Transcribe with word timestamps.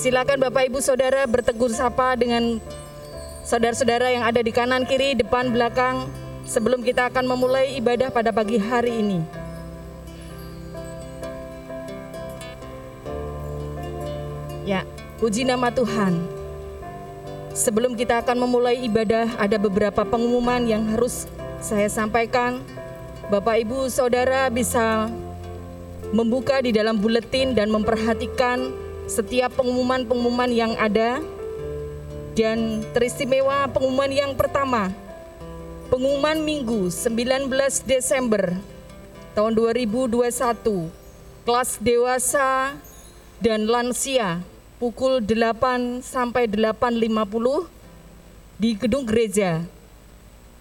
Silakan 0.00 0.40
Bapak 0.40 0.64
Ibu 0.72 0.80
Saudara 0.80 1.28
bertegur 1.28 1.68
sapa 1.76 2.16
dengan 2.16 2.56
saudara-saudara 3.44 4.08
yang 4.08 4.24
ada 4.24 4.40
di 4.40 4.48
kanan 4.48 4.88
kiri, 4.88 5.12
depan, 5.12 5.52
belakang 5.52 6.08
sebelum 6.48 6.80
kita 6.80 7.12
akan 7.12 7.28
memulai 7.28 7.76
ibadah 7.76 8.08
pada 8.08 8.32
pagi 8.32 8.56
hari 8.56 8.96
ini. 8.96 9.20
Ya, 14.64 14.88
puji 15.20 15.44
nama 15.44 15.68
Tuhan. 15.68 16.16
Sebelum 17.52 17.92
kita 17.92 18.24
akan 18.24 18.40
memulai 18.40 18.80
ibadah, 18.80 19.28
ada 19.36 19.60
beberapa 19.60 20.00
pengumuman 20.08 20.64
yang 20.64 20.96
harus 20.96 21.28
saya 21.60 21.92
sampaikan. 21.92 22.64
Bapak, 23.28 23.68
ibu, 23.68 23.84
saudara 23.92 24.48
bisa 24.48 25.12
membuka 26.16 26.64
di 26.64 26.72
dalam 26.72 26.96
buletin 26.96 27.52
dan 27.52 27.68
memperhatikan 27.68 28.88
setiap 29.10 29.58
pengumuman-pengumuman 29.58 30.46
yang 30.54 30.78
ada 30.78 31.18
dan 32.38 32.86
teristimewa 32.94 33.66
pengumuman 33.66 34.06
yang 34.06 34.38
pertama 34.38 34.94
pengumuman 35.90 36.38
Minggu 36.38 36.86
19 36.86 37.50
Desember 37.82 38.54
tahun 39.34 39.52
2021 39.58 40.22
kelas 41.42 41.82
dewasa 41.82 42.78
dan 43.42 43.66
lansia 43.66 44.46
pukul 44.78 45.18
8 45.18 46.06
sampai 46.06 46.46
8.50 46.46 47.66
di 48.62 48.70
gedung 48.78 49.02
gereja. 49.02 49.66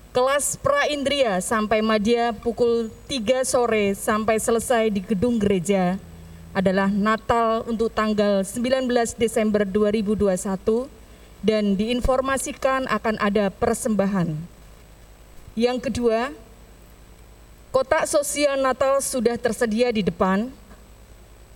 Kelas 0.10 0.58
pra 0.58 0.90
indria 0.90 1.38
sampai 1.38 1.86
madya 1.86 2.34
pukul 2.34 2.90
3 3.06 3.46
sore 3.46 3.94
sampai 3.94 4.42
selesai 4.42 4.90
di 4.90 5.06
gedung 5.06 5.38
gereja 5.38 6.02
adalah 6.52 6.90
Natal 6.90 7.62
untuk 7.70 7.94
tanggal 7.94 8.42
19 8.42 8.90
Desember 9.16 9.62
2021 9.66 10.90
dan 11.46 11.78
diinformasikan 11.78 12.90
akan 12.90 13.16
ada 13.22 13.54
persembahan. 13.54 14.34
Yang 15.54 15.78
kedua, 15.92 16.34
kotak 17.70 18.10
sosial 18.10 18.60
Natal 18.60 19.00
sudah 19.00 19.38
tersedia 19.38 19.94
di 19.94 20.02
depan. 20.02 20.50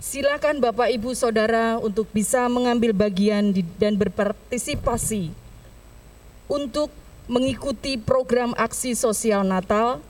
Silakan 0.04 0.60
Bapak 0.60 0.92
Ibu 0.92 1.16
Saudara 1.16 1.80
untuk 1.80 2.04
bisa 2.12 2.44
mengambil 2.52 2.92
bagian 2.92 3.56
dan 3.80 3.96
berpartisipasi 3.96 5.32
untuk 6.44 6.92
mengikuti 7.24 7.96
program 7.96 8.52
aksi 8.52 8.92
sosial 8.92 9.40
Natal 9.48 10.04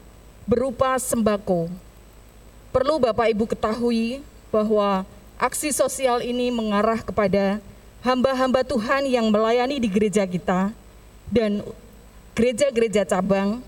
berupa 0.51 0.99
sembako. 0.99 1.71
Perlu 2.75 2.99
Bapak 2.99 3.31
Ibu 3.31 3.47
ketahui 3.47 4.19
bahwa 4.55 5.03
aksi 5.35 5.75
sosial 5.75 6.23
ini 6.23 6.55
mengarah 6.55 7.03
kepada 7.03 7.59
hamba-hamba 8.07 8.63
Tuhan 8.63 9.11
yang 9.11 9.35
melayani 9.35 9.83
di 9.83 9.91
gereja 9.91 10.23
kita 10.23 10.71
dan 11.27 11.67
gereja-gereja 12.39 13.03
cabang 13.03 13.59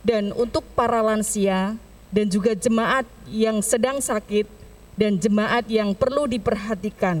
dan 0.00 0.32
untuk 0.32 0.64
para 0.72 1.04
lansia 1.04 1.76
dan 2.08 2.24
juga 2.24 2.56
jemaat 2.56 3.04
yang 3.28 3.60
sedang 3.60 4.00
sakit 4.00 4.48
dan 4.96 5.20
jemaat 5.20 5.68
yang 5.68 5.92
perlu 5.92 6.24
diperhatikan. 6.24 7.20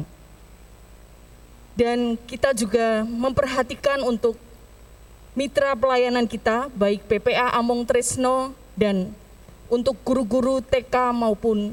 Dan 1.76 2.16
kita 2.24 2.56
juga 2.56 3.04
memperhatikan 3.04 4.00
untuk 4.04 4.36
mitra 5.36 5.76
pelayanan 5.76 6.24
kita 6.24 6.72
baik 6.72 7.04
PPA 7.04 7.52
Among 7.56 7.84
Tresno 7.84 8.56
dan 8.76 9.12
untuk 9.70 9.96
guru-guru 10.02 10.60
TK 10.60 11.14
maupun 11.14 11.72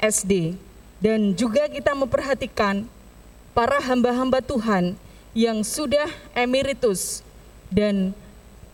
SD 0.00 0.65
dan 1.06 1.38
juga 1.38 1.70
kita 1.70 1.94
memperhatikan 1.94 2.82
para 3.54 3.78
hamba-hamba 3.78 4.42
Tuhan 4.42 4.98
yang 5.38 5.62
sudah 5.62 6.10
emeritus 6.34 7.22
dan 7.70 8.10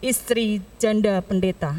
istri 0.01 0.65
janda 0.81 1.21
pendeta. 1.21 1.77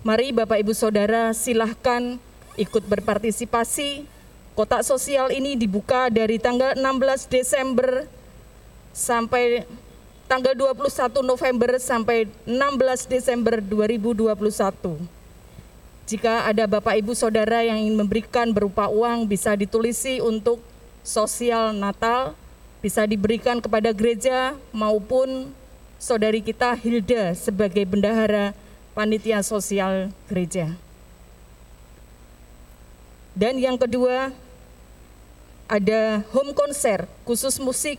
Mari 0.00 0.32
Bapak 0.32 0.64
Ibu 0.64 0.72
Saudara 0.72 1.36
silahkan 1.36 2.16
ikut 2.56 2.88
berpartisipasi. 2.88 4.08
Kotak 4.56 4.88
sosial 4.88 5.28
ini 5.28 5.52
dibuka 5.52 6.08
dari 6.08 6.40
tanggal 6.40 6.72
16 6.72 7.28
Desember 7.28 8.08
sampai 8.96 9.68
tanggal 10.32 10.56
21 10.56 11.12
November 11.20 11.76
sampai 11.76 12.24
16 12.48 13.04
Desember 13.04 13.60
2021. 13.60 15.15
Jika 16.06 16.46
ada 16.46 16.70
Bapak 16.70 17.02
Ibu 17.02 17.18
Saudara 17.18 17.66
yang 17.66 17.82
ingin 17.82 17.98
memberikan 17.98 18.54
berupa 18.54 18.86
uang 18.86 19.26
bisa 19.26 19.58
ditulisi 19.58 20.22
untuk 20.22 20.62
sosial 21.02 21.74
Natal, 21.74 22.38
bisa 22.78 23.02
diberikan 23.10 23.58
kepada 23.58 23.90
gereja 23.90 24.54
maupun 24.70 25.50
saudari 25.98 26.46
kita 26.46 26.78
Hilda 26.78 27.34
sebagai 27.34 27.82
bendahara 27.82 28.54
panitia 28.94 29.42
sosial 29.42 30.14
gereja. 30.30 30.78
Dan 33.34 33.58
yang 33.58 33.74
kedua, 33.74 34.30
ada 35.66 36.22
home 36.30 36.54
konser 36.54 37.10
khusus 37.26 37.58
musik 37.58 37.98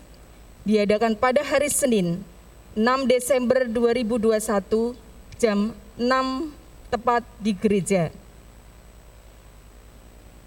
diadakan 0.63 1.19
pada 1.19 1.44
hari 1.44 1.67
Senin 1.67 2.23
6 2.72 2.88
Desember 3.03 3.67
2021 3.67 4.96
jam 5.35 5.75
6 6.00 6.56
tepat 6.87 7.23
di 7.39 7.51
gereja. 7.51 8.09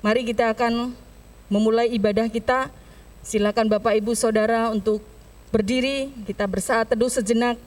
Mari 0.00 0.24
kita 0.24 0.52
akan 0.56 0.96
memulai 1.52 1.92
ibadah 1.92 2.30
kita. 2.32 2.72
Silakan 3.20 3.68
Bapak 3.68 4.00
Ibu 4.00 4.16
Saudara 4.16 4.72
untuk 4.72 5.04
berdiri, 5.52 6.08
kita 6.24 6.48
bersaat 6.48 6.88
teduh 6.88 7.12
sejenak. 7.12 7.60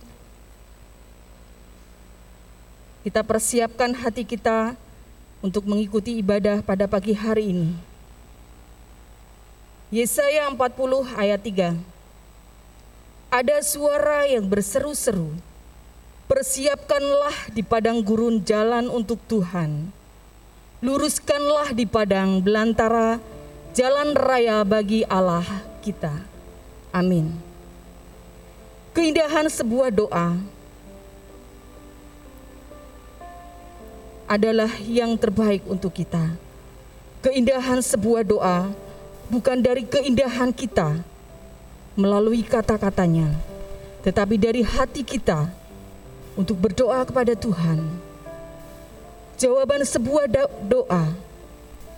Kita 3.06 3.22
persiapkan 3.22 3.94
hati 3.94 4.25
kita 4.25 4.73
untuk 5.44 5.67
mengikuti 5.69 6.17
ibadah 6.17 6.63
pada 6.66 6.90
pagi 6.90 7.13
hari 7.13 7.53
ini. 7.53 7.69
Yesaya 9.94 10.50
40 10.50 10.57
ayat 11.13 11.38
3. 11.38 11.78
Ada 13.29 13.61
suara 13.61 14.25
yang 14.25 14.50
berseru-seru, 14.50 15.38
Persiapkanlah 16.34 17.54
di 17.54 17.62
padang 17.62 18.02
gurun 18.02 18.42
jalan 18.42 18.90
untuk 18.90 19.22
Tuhan. 19.30 19.94
Luruskanlah 20.82 21.78
di 21.78 21.86
padang 21.86 22.42
belantara 22.42 23.22
jalan 23.78 24.18
raya 24.18 24.66
bagi 24.66 25.06
Allah 25.06 25.46
kita. 25.86 26.10
Amin. 26.90 27.38
Keindahan 28.98 29.46
sebuah 29.46 29.94
doa 29.94 30.42
adalah 34.26 34.74
yang 34.90 35.14
terbaik 35.14 35.62
untuk 35.70 35.94
kita. 35.94 36.34
Keindahan 37.22 37.78
sebuah 37.78 38.26
doa 38.26 38.74
bukan 39.30 39.62
dari 39.62 39.86
keindahan 39.86 40.50
kita 40.50 40.98
melalui 41.94 42.42
kata-katanya, 42.42 43.30
tetapi 44.02 44.42
dari 44.42 44.66
hati 44.66 45.06
kita 45.06 45.62
untuk 46.34 46.58
berdoa 46.58 47.06
kepada 47.06 47.38
Tuhan. 47.38 47.84
Jawaban 49.38 49.82
sebuah 49.84 50.30
doa 50.66 51.04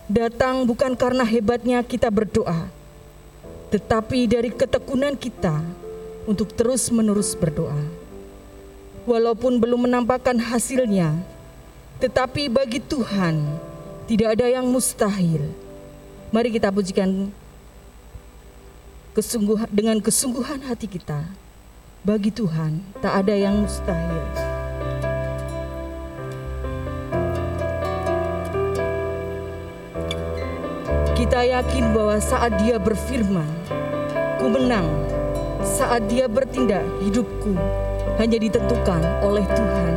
datang 0.06 0.64
bukan 0.66 0.94
karena 0.94 1.26
hebatnya 1.26 1.82
kita 1.84 2.08
berdoa, 2.10 2.70
tetapi 3.70 4.30
dari 4.30 4.50
ketekunan 4.54 5.18
kita 5.18 5.62
untuk 6.26 6.54
terus-menerus 6.54 7.36
berdoa. 7.38 7.78
Walaupun 9.06 9.62
belum 9.62 9.86
menampakkan 9.86 10.42
hasilnya, 10.42 11.14
tetapi 12.02 12.50
bagi 12.50 12.82
Tuhan 12.82 13.46
tidak 14.10 14.40
ada 14.40 14.50
yang 14.50 14.66
mustahil. 14.66 15.46
Mari 16.34 16.50
kita 16.50 16.74
pujikan 16.74 17.30
kesungguhan 19.14 19.70
dengan 19.70 20.02
kesungguhan 20.02 20.66
hati 20.66 20.90
kita 20.90 21.45
bagi 22.06 22.30
Tuhan 22.30 23.02
tak 23.02 23.26
ada 23.26 23.34
yang 23.34 23.66
mustahil. 23.66 24.22
Kita 31.18 31.42
yakin 31.42 31.98
bahwa 31.98 32.22
saat 32.22 32.62
Dia 32.62 32.78
berfirman, 32.78 33.50
"Ku 34.38 34.54
menang." 34.54 34.86
Saat 35.66 36.06
Dia 36.06 36.30
bertindak, 36.30 36.86
hidupku 37.02 37.58
hanya 38.22 38.38
ditentukan 38.38 39.02
oleh 39.26 39.42
Tuhan. 39.50 39.94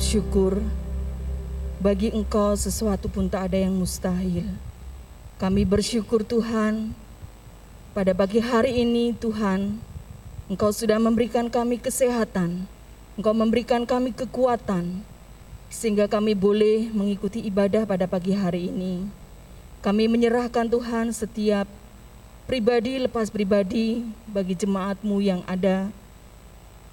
Mengucap 0.00 0.16
syukur 0.16 0.64
bagi 1.76 2.08
Engkau 2.08 2.56
sesuatu 2.56 3.12
pun 3.12 3.28
tak 3.28 3.52
ada 3.52 3.60
yang 3.60 3.76
mustahil. 3.76 4.48
Kami 5.36 5.68
bersyukur 5.68 6.24
Tuhan, 6.24 6.96
pada 7.92 8.16
pagi 8.16 8.40
hari 8.40 8.80
ini 8.80 9.12
Tuhan, 9.12 9.76
Engkau 10.48 10.72
sudah 10.72 10.96
memberikan 10.96 11.52
kami 11.52 11.76
kesehatan, 11.76 12.64
Engkau 13.20 13.36
memberikan 13.36 13.84
kami 13.84 14.16
kekuatan, 14.16 15.04
sehingga 15.68 16.08
kami 16.08 16.32
boleh 16.32 16.88
mengikuti 16.96 17.44
ibadah 17.44 17.84
pada 17.84 18.08
pagi 18.08 18.32
hari 18.32 18.72
ini. 18.72 19.04
Kami 19.84 20.08
menyerahkan 20.08 20.64
Tuhan 20.64 21.12
setiap 21.12 21.68
pribadi 22.48 22.96
lepas 23.00 23.28
pribadi 23.28 24.04
bagi 24.32 24.56
jemaatmu 24.56 25.20
yang 25.20 25.44
ada 25.44 25.92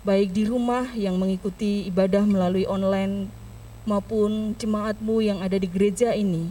baik 0.07 0.31
di 0.31 0.47
rumah 0.47 0.87
yang 0.95 1.19
mengikuti 1.19 1.83
ibadah 1.91 2.23
melalui 2.23 2.63
online 2.63 3.27
maupun 3.83 4.55
jemaatmu 4.55 5.19
yang 5.19 5.43
ada 5.43 5.59
di 5.59 5.67
gereja 5.67 6.15
ini. 6.15 6.47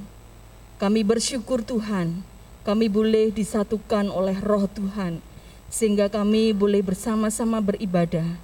Kami 0.77 1.01
bersyukur 1.01 1.65
Tuhan, 1.65 2.21
kami 2.69 2.93
boleh 2.93 3.33
disatukan 3.33 4.13
oleh 4.13 4.37
roh 4.45 4.69
Tuhan, 4.69 5.25
sehingga 5.73 6.13
kami 6.13 6.53
boleh 6.53 6.85
bersama-sama 6.85 7.65
beribadah. 7.65 8.37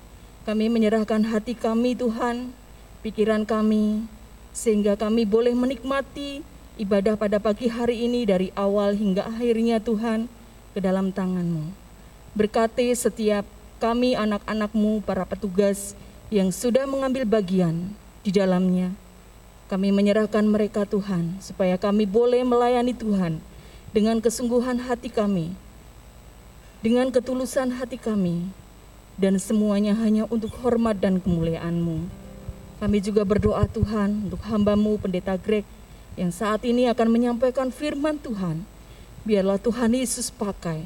Kami 0.49 0.73
menyerahkan 0.73 1.29
hati 1.29 1.61
kami 1.61 1.93
Tuhan, 1.93 2.57
pikiran 3.05 3.45
kami, 3.45 4.09
sehingga 4.57 4.97
kami 4.97 5.29
boleh 5.29 5.53
menikmati 5.53 6.41
ibadah 6.81 7.21
pada 7.21 7.37
pagi 7.37 7.69
hari 7.69 8.09
ini 8.09 8.25
dari 8.25 8.49
awal 8.57 8.97
hingga 8.97 9.29
akhirnya 9.29 9.77
Tuhan, 9.77 10.25
ke 10.73 10.81
dalam 10.81 11.13
tanganmu. 11.13 11.69
Berkati 12.33 12.97
setiap 12.97 13.45
kami 13.83 14.15
anak-anakmu, 14.15 15.03
para 15.03 15.27
petugas 15.27 15.99
yang 16.31 16.55
sudah 16.55 16.87
mengambil 16.87 17.27
bagian 17.27 17.91
di 18.23 18.31
dalamnya. 18.31 18.95
Kami 19.67 19.91
menyerahkan 19.91 20.47
mereka 20.47 20.87
Tuhan, 20.87 21.43
supaya 21.43 21.75
kami 21.75 22.07
boleh 22.07 22.47
melayani 22.47 22.95
Tuhan 22.95 23.43
dengan 23.91 24.23
kesungguhan 24.23 24.87
hati 24.87 25.11
kami, 25.11 25.59
dengan 26.79 27.11
ketulusan 27.11 27.75
hati 27.75 27.99
kami, 27.99 28.55
dan 29.19 29.43
semuanya 29.43 29.99
hanya 29.99 30.31
untuk 30.31 30.55
hormat 30.63 31.03
dan 31.03 31.19
kemuliaan-Mu. 31.19 32.07
Kami 32.79 32.99
juga 33.03 33.27
berdoa 33.27 33.67
Tuhan 33.67 34.31
untuk 34.31 34.47
hambamu 34.47 34.95
Pendeta 35.03 35.35
Greg 35.35 35.67
yang 36.15 36.31
saat 36.31 36.63
ini 36.63 36.87
akan 36.87 37.11
menyampaikan 37.11 37.75
firman 37.75 38.23
Tuhan 38.23 38.63
biarlah 39.23 39.57
Tuhan 39.57 39.95
Yesus 39.95 40.35
pakai 40.35 40.83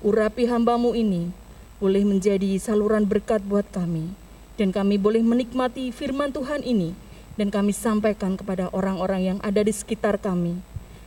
urapi 0.00 0.46
hambamu 0.46 0.94
ini 0.94 1.34
boleh 1.80 2.04
menjadi 2.04 2.60
saluran 2.60 3.08
berkat 3.08 3.40
buat 3.40 3.64
kami 3.72 4.12
dan 4.60 4.68
kami 4.68 5.00
boleh 5.00 5.24
menikmati 5.24 5.88
firman 5.88 6.28
Tuhan 6.28 6.60
ini 6.60 6.92
dan 7.40 7.48
kami 7.48 7.72
sampaikan 7.72 8.36
kepada 8.36 8.68
orang-orang 8.76 9.32
yang 9.34 9.38
ada 9.40 9.64
di 9.64 9.72
sekitar 9.72 10.20
kami. 10.20 10.60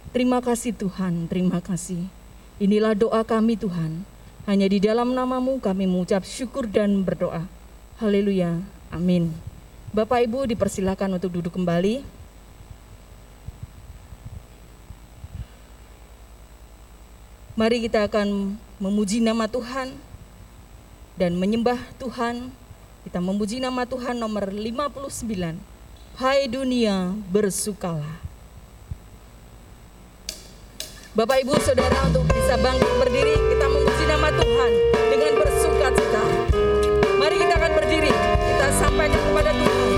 Terima 0.09 0.41
kasih 0.41 0.73
Tuhan, 0.73 1.29
terima 1.29 1.61
kasih. 1.61 2.09
Inilah 2.57 2.97
doa 2.97 3.21
kami 3.21 3.53
Tuhan. 3.53 4.01
Hanya 4.49 4.65
di 4.65 4.81
dalam 4.81 5.13
namamu 5.13 5.61
kami 5.61 5.85
mengucap 5.85 6.25
syukur 6.25 6.65
dan 6.65 7.05
berdoa. 7.05 7.45
Haleluya. 8.01 8.65
Amin. 8.89 9.29
Bapak 9.93 10.25
Ibu 10.25 10.49
dipersilakan 10.49 11.21
untuk 11.21 11.37
duduk 11.37 11.53
kembali. 11.53 12.01
Mari 17.53 17.85
kita 17.85 18.09
akan 18.09 18.57
memuji 18.81 19.21
nama 19.21 19.45
Tuhan 19.45 20.12
dan 21.17 21.37
menyembah 21.37 21.77
Tuhan. 22.01 22.49
Kita 23.03 23.19
memuji 23.19 23.59
nama 23.59 23.83
Tuhan 23.83 24.15
nomor 24.15 24.47
59. 24.49 25.59
Hai 26.17 26.47
dunia, 26.47 27.11
bersukalah. 27.27 28.21
Bapak 31.13 31.45
Ibu 31.45 31.53
Saudara 31.61 32.09
untuk 32.09 32.25
bisa 32.31 32.57
bangkit 32.57 32.93
berdiri, 32.97 33.35
kita 33.37 33.65
memuji 33.69 34.03
nama 34.09 34.29
Tuhan 34.33 34.71
dengan 35.13 35.33
bersuka 35.37 35.87
cita. 35.93 36.23
Mari 37.21 37.35
kita 37.37 37.53
akan 37.59 37.71
berdiri, 37.77 38.11
kita 38.49 38.67
sampaikan 38.81 39.21
kepada 39.21 39.51
Tuhan. 39.53 39.92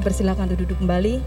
Dipersilakan 0.00 0.48
untuk 0.48 0.64
duduk 0.64 0.80
kembali. 0.80 1.20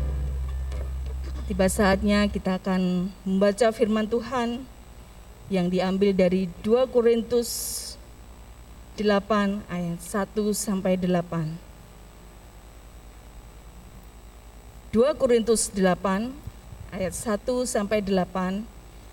Tiba 1.45 1.69
saatnya 1.69 2.25
kita 2.25 2.57
akan 2.57 3.05
membaca 3.21 3.69
firman 3.69 4.09
Tuhan 4.09 4.65
yang 5.53 5.69
diambil 5.69 6.09
dari 6.09 6.49
2 6.65 6.89
Korintus 6.89 7.93
8 8.97 9.61
ayat 9.69 10.01
1 10.01 10.33
sampai 10.57 10.97
8. 10.97 11.53
2 14.89 15.21
Korintus 15.21 15.69
8 15.69 16.33
ayat 16.97 17.13
1 17.13 17.45
sampai 17.69 18.01
8 18.01 18.65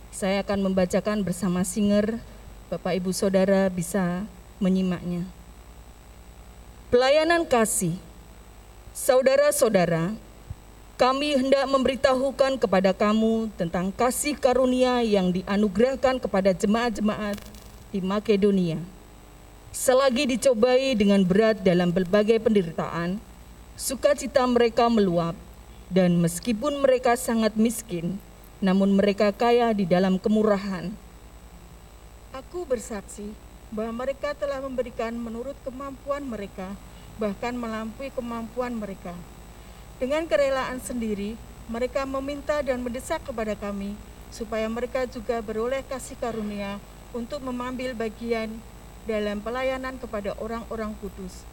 saya 0.08 0.40
akan 0.40 0.72
membacakan 0.72 1.20
bersama 1.20 1.68
singer 1.68 2.16
Bapak 2.72 2.96
Ibu 2.96 3.12
Saudara 3.12 3.68
bisa 3.68 4.24
menyimaknya. 4.56 5.28
Pelayanan 6.88 7.44
kasih 7.44 8.00
Saudara-saudara, 8.90 10.18
kami 10.99 11.38
hendak 11.38 11.62
memberitahukan 11.70 12.59
kepada 12.59 12.90
kamu 12.90 13.47
tentang 13.54 13.94
kasih 13.94 14.35
karunia 14.35 14.99
yang 15.06 15.30
dianugerahkan 15.30 16.18
kepada 16.18 16.50
jemaat-jemaat 16.50 17.38
di 17.94 18.02
Makedonia. 18.02 18.82
Selagi 19.70 20.35
dicobai 20.35 20.99
dengan 20.99 21.23
berat 21.23 21.62
dalam 21.62 21.94
berbagai 21.94 22.42
penderitaan, 22.42 23.23
sukacita 23.78 24.42
mereka 24.50 24.90
meluap, 24.90 25.38
Dan 25.90 26.23
meskipun 26.23 26.87
mereka 26.87 27.18
sangat 27.18 27.59
miskin, 27.59 28.23
namun 28.62 28.94
mereka 28.94 29.35
kaya 29.35 29.75
di 29.75 29.82
dalam 29.82 30.23
kemurahan. 30.23 30.94
Aku 32.30 32.62
bersaksi 32.62 33.35
bahwa 33.75 34.06
mereka 34.06 34.30
telah 34.38 34.62
memberikan 34.62 35.11
menurut 35.18 35.59
kemampuan 35.66 36.23
mereka, 36.23 36.78
bahkan 37.20 37.52
melampaui 37.52 38.08
kemampuan 38.08 38.72
mereka. 38.72 39.12
Dengan 40.00 40.24
kerelaan 40.24 40.80
sendiri, 40.80 41.36
mereka 41.68 42.08
meminta 42.08 42.64
dan 42.64 42.80
mendesak 42.80 43.20
kepada 43.20 43.52
kami 43.52 43.92
supaya 44.32 44.64
mereka 44.72 45.04
juga 45.04 45.44
beroleh 45.44 45.84
kasih 45.84 46.16
karunia 46.16 46.80
untuk 47.12 47.44
mengambil 47.44 47.92
bagian 47.92 48.48
dalam 49.04 49.44
pelayanan 49.44 50.00
kepada 50.00 50.32
orang-orang 50.40 50.96
kudus. 51.04 51.44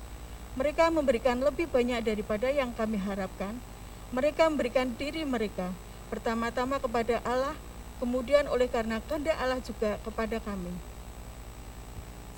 Mereka 0.55 0.87
memberikan 0.89 1.37
lebih 1.37 1.67
banyak 1.67 2.01
daripada 2.01 2.47
yang 2.47 2.71
kami 2.71 2.97
harapkan. 2.97 3.59
Mereka 4.15 4.47
memberikan 4.47 4.87
diri 4.95 5.27
mereka 5.27 5.69
pertama-tama 6.07 6.79
kepada 6.79 7.19
Allah, 7.27 7.53
kemudian 7.99 8.47
oleh 8.47 8.71
karena 8.71 9.03
kehendak 9.03 9.35
Allah 9.35 9.59
juga 9.59 9.99
kepada 10.01 10.39
kami. 10.39 10.71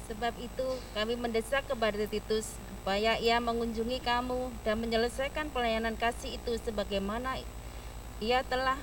Sebab 0.09 0.33
itu, 0.41 0.67
kami 0.97 1.13
mendesak 1.13 1.69
kepada 1.69 2.01
Titus 2.09 2.57
supaya 2.79 3.19
ia 3.19 3.43
mengunjungi 3.43 3.99
kamu 3.99 4.55
dan 4.63 4.79
menyelesaikan 4.79 5.51
pelayanan 5.51 5.99
kasih 5.99 6.39
itu 6.39 6.55
sebagaimana 6.63 7.35
ia 8.23 8.39
telah 8.47 8.79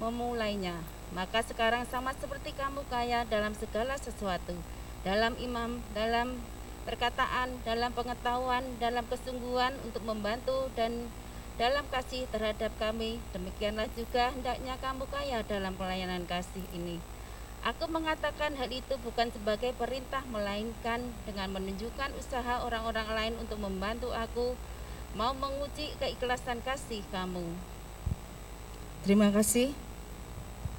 memulainya. 0.00 0.72
Maka 1.12 1.44
sekarang 1.44 1.84
sama 1.84 2.16
seperti 2.16 2.56
kamu 2.56 2.88
kaya 2.88 3.28
dalam 3.28 3.52
segala 3.52 4.00
sesuatu, 4.00 4.56
dalam 5.04 5.36
imam, 5.36 5.84
dalam 5.92 6.40
perkataan, 6.88 7.60
dalam 7.60 7.92
pengetahuan, 7.92 8.64
dalam 8.80 9.04
kesungguhan 9.04 9.76
untuk 9.84 10.00
membantu 10.08 10.72
dan 10.72 11.12
dalam 11.60 11.84
kasih 11.92 12.24
terhadap 12.32 12.72
kami. 12.80 13.20
Demikianlah 13.36 13.92
juga 13.92 14.32
hendaknya 14.32 14.80
kamu 14.80 15.04
kaya 15.12 15.44
dalam 15.44 15.76
pelayanan 15.76 16.24
kasih 16.24 16.64
ini. 16.72 17.15
Aku 17.66 17.90
mengatakan 17.90 18.54
hal 18.54 18.70
itu 18.70 18.94
bukan 19.02 19.26
sebagai 19.34 19.74
perintah, 19.74 20.22
melainkan 20.30 21.02
dengan 21.26 21.50
menunjukkan 21.50 22.14
usaha 22.14 22.62
orang-orang 22.62 23.10
lain 23.10 23.34
untuk 23.42 23.58
membantu 23.58 24.14
aku 24.14 24.54
mau 25.18 25.34
menguji 25.34 25.98
keikhlasan 25.98 26.62
kasih 26.62 27.02
kamu. 27.10 27.42
Terima 29.02 29.34
kasih. 29.34 29.74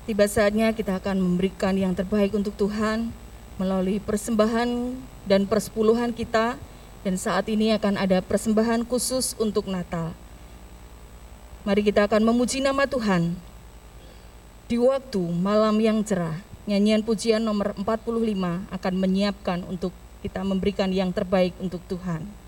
Tiba 0.08 0.32
saatnya 0.32 0.72
kita 0.72 1.04
akan 1.04 1.20
memberikan 1.20 1.76
yang 1.76 1.92
terbaik 1.92 2.32
untuk 2.32 2.56
Tuhan 2.56 3.12
melalui 3.60 4.00
persembahan 4.00 4.96
dan 5.28 5.44
persepuluhan 5.44 6.16
kita 6.16 6.56
dan 7.04 7.16
saat 7.20 7.52
ini 7.52 7.76
akan 7.76 8.00
ada 8.00 8.24
persembahan 8.24 8.88
khusus 8.88 9.36
untuk 9.36 9.68
Natal. 9.68 10.16
Mari 11.68 11.84
kita 11.84 12.08
akan 12.08 12.32
memuji 12.32 12.64
nama 12.64 12.88
Tuhan 12.88 13.36
di 14.72 14.80
waktu 14.80 15.20
malam 15.36 15.76
yang 15.84 16.00
cerah 16.00 16.56
nyanyian 16.68 17.02
pujian 17.02 17.42
nomor 17.42 17.72
45 17.80 18.68
akan 18.70 18.94
menyiapkan 19.00 19.64
untuk 19.66 19.96
kita 20.20 20.44
memberikan 20.44 20.92
yang 20.92 21.16
terbaik 21.16 21.56
untuk 21.64 21.80
Tuhan. 21.88 22.47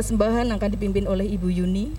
Persembahan 0.00 0.48
akan 0.56 0.70
dipimpin 0.72 1.04
oleh 1.04 1.28
Ibu 1.28 1.52
Yuni. 1.52 1.92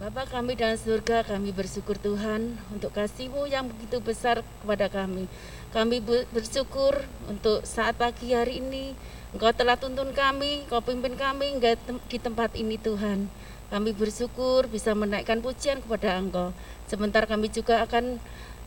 Bapak 0.00 0.32
kami 0.32 0.56
dalam 0.56 0.80
surga, 0.80 1.20
kami 1.20 1.52
bersyukur 1.52 2.00
Tuhan 2.00 2.56
untuk 2.72 2.96
kasih-Mu 2.96 3.44
yang 3.44 3.68
begitu 3.68 4.00
besar 4.00 4.40
kepada 4.64 4.88
kami. 4.88 5.28
Kami 5.76 6.00
bersyukur 6.32 7.04
untuk 7.28 7.60
saat 7.68 8.00
pagi 8.00 8.32
hari 8.32 8.64
ini, 8.64 8.96
Engkau 9.36 9.52
telah 9.52 9.76
tuntun 9.76 10.16
kami, 10.16 10.64
Engkau 10.64 10.80
pimpin 10.80 11.12
kami 11.20 11.60
di 12.08 12.16
tempat 12.16 12.56
ini 12.56 12.80
Tuhan. 12.80 13.28
Kami 13.68 13.92
bersyukur 13.92 14.64
bisa 14.64 14.96
menaikkan 14.96 15.44
pujian 15.44 15.84
kepada 15.84 16.16
Engkau. 16.16 16.56
Sebentar 16.88 17.28
kami 17.28 17.52
juga 17.52 17.84
akan 17.84 18.16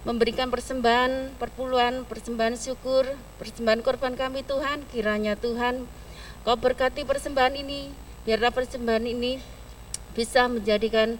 memberikan 0.06 0.54
persembahan 0.54 1.42
perpuluhan, 1.42 2.06
persembahan 2.06 2.54
syukur, 2.54 3.10
persembahan 3.42 3.82
korban 3.82 4.14
kami 4.14 4.46
Tuhan. 4.46 4.86
Kiranya 4.94 5.34
Tuhan 5.34 5.90
Kau 6.44 6.60
berkati 6.60 7.08
persembahan 7.08 7.56
ini, 7.56 7.88
biarlah 8.28 8.52
persembahan 8.52 9.08
ini 9.08 9.40
bisa 10.12 10.52
menjadikan 10.52 11.16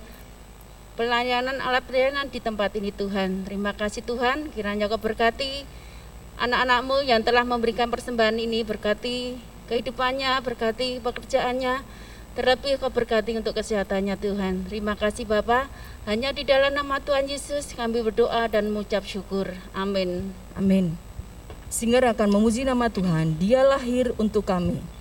pelayanan 1.00 1.64
alat 1.64 1.80
pelayanan 1.88 2.28
di 2.28 2.44
tempat 2.44 2.76
ini 2.76 2.92
Tuhan. 2.92 3.48
Terima 3.48 3.72
kasih 3.72 4.04
Tuhan, 4.04 4.52
kiranya 4.52 4.92
Kau 4.92 5.00
berkati 5.00 5.64
anak-anakmu 6.44 7.08
yang 7.08 7.24
telah 7.24 7.48
memberikan 7.48 7.88
persembahan 7.88 8.36
ini, 8.36 8.68
berkati 8.68 9.40
kehidupannya, 9.72 10.44
berkati 10.44 11.00
pekerjaannya, 11.00 11.88
terlebih 12.36 12.84
Kau 12.84 12.92
berkati 12.92 13.40
untuk 13.40 13.56
kesehatannya 13.56 14.20
Tuhan. 14.20 14.68
Terima 14.68 15.00
kasih 15.00 15.24
Bapak, 15.24 15.72
hanya 16.04 16.36
di 16.36 16.44
dalam 16.44 16.76
nama 16.76 17.00
Tuhan 17.00 17.32
Yesus 17.32 17.72
kami 17.72 18.04
berdoa 18.04 18.52
dan 18.52 18.76
mengucap 18.76 19.08
syukur. 19.08 19.56
Amin. 19.72 20.36
Amin. 20.60 21.00
Singer 21.72 22.12
akan 22.12 22.28
memuji 22.28 22.68
nama 22.68 22.92
Tuhan, 22.92 23.40
dia 23.40 23.64
lahir 23.64 24.12
untuk 24.20 24.44
kami. 24.44 24.93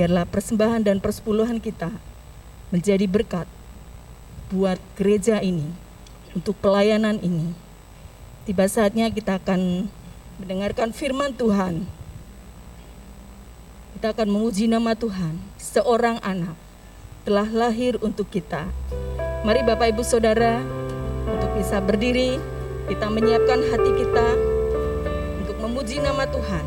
Biarlah 0.00 0.24
persembahan 0.24 0.80
dan 0.80 0.96
persepuluhan 0.96 1.60
kita 1.60 1.92
menjadi 2.72 3.04
berkat 3.04 3.44
buat 4.48 4.80
gereja 4.96 5.44
ini, 5.44 5.68
untuk 6.32 6.56
pelayanan 6.56 7.20
ini. 7.20 7.52
Tiba 8.48 8.64
saatnya 8.64 9.12
kita 9.12 9.36
akan 9.36 9.92
mendengarkan 10.40 10.96
firman 10.96 11.36
Tuhan. 11.36 11.84
Kita 14.00 14.16
akan 14.16 14.28
memuji 14.32 14.72
nama 14.72 14.96
Tuhan. 14.96 15.36
Seorang 15.60 16.16
anak 16.24 16.56
telah 17.28 17.52
lahir 17.52 18.00
untuk 18.00 18.32
kita. 18.32 18.72
Mari 19.44 19.60
Bapak 19.68 19.92
Ibu 19.92 20.00
Saudara, 20.00 20.64
untuk 21.28 21.52
bisa 21.60 21.76
berdiri, 21.76 22.40
kita 22.88 23.04
menyiapkan 23.04 23.68
hati 23.68 23.90
kita 24.00 24.26
untuk 25.44 25.60
memuji 25.60 26.00
nama 26.00 26.24
Tuhan. 26.24 26.64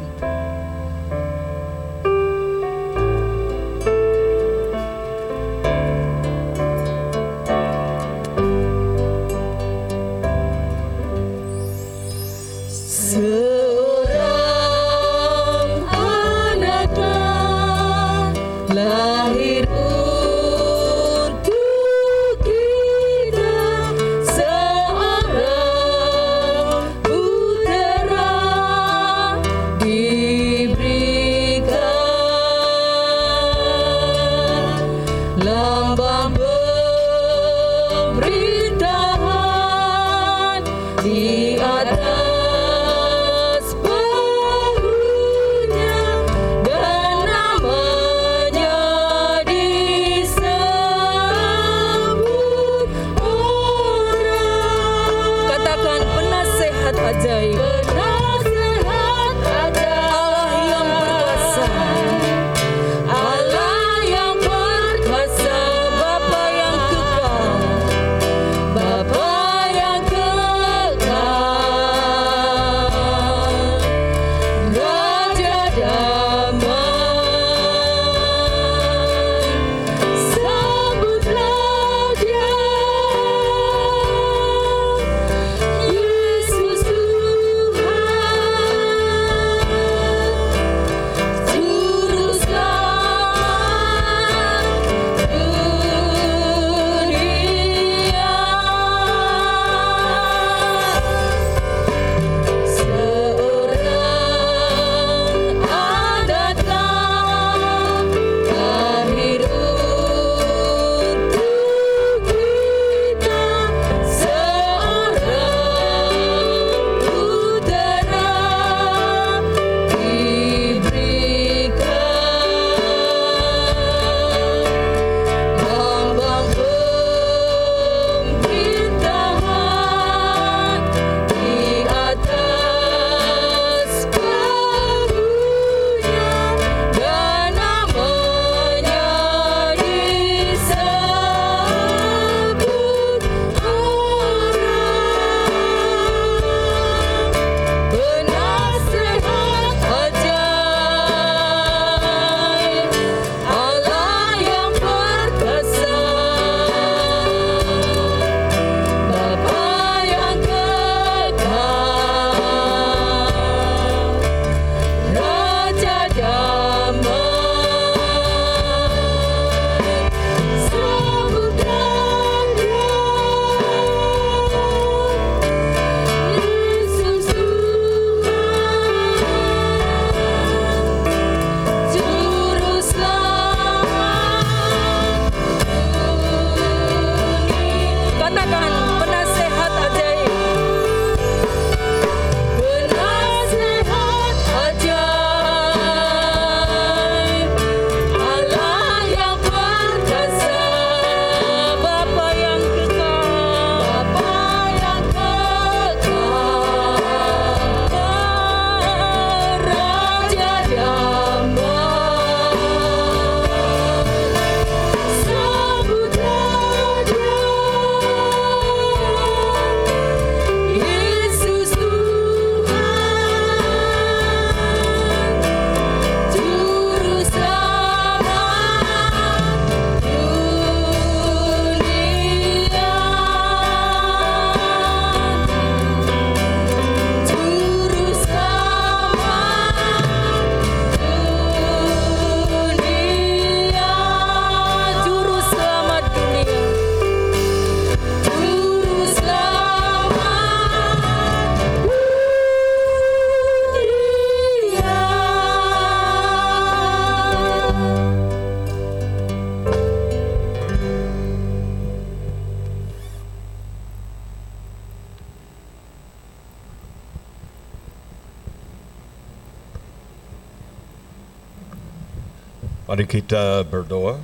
Kita 273.14 273.62
berdoa. 273.70 274.18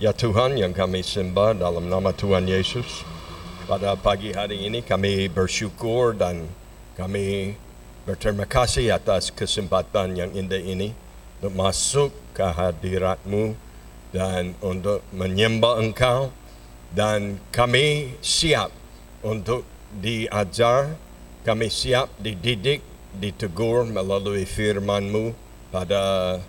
Ya 0.00 0.16
Tuhan 0.16 0.56
yang 0.56 0.72
kami 0.72 1.04
sembah 1.04 1.60
dalam 1.60 1.92
nama 1.92 2.08
Tuhan 2.08 2.48
Yesus. 2.48 3.04
Pada 3.68 3.92
pagi 4.00 4.32
hari 4.32 4.64
ini 4.64 4.80
kami 4.80 5.28
bersyukur 5.28 6.16
dan 6.16 6.48
kami 6.96 7.52
berterima 8.08 8.48
kasih 8.48 8.96
atas 8.96 9.28
kesempatan 9.28 10.16
yang 10.16 10.32
indah 10.32 10.56
ini 10.56 10.96
untuk 11.36 11.52
masuk 11.52 12.10
ke 12.32 12.40
hadiratmu 12.40 13.52
dan 14.08 14.56
untuk 14.64 15.04
menyembah 15.12 15.76
Engkau 15.76 16.32
dan 16.96 17.36
kami 17.52 18.16
siap 18.24 18.72
untuk 19.20 19.68
diajar, 20.00 20.96
kami 21.44 21.68
siap 21.68 22.08
dididik, 22.16 22.80
ditegur 23.20 23.84
melalui 23.84 24.48
firman-Mu 24.48 25.36
pada 25.68 26.40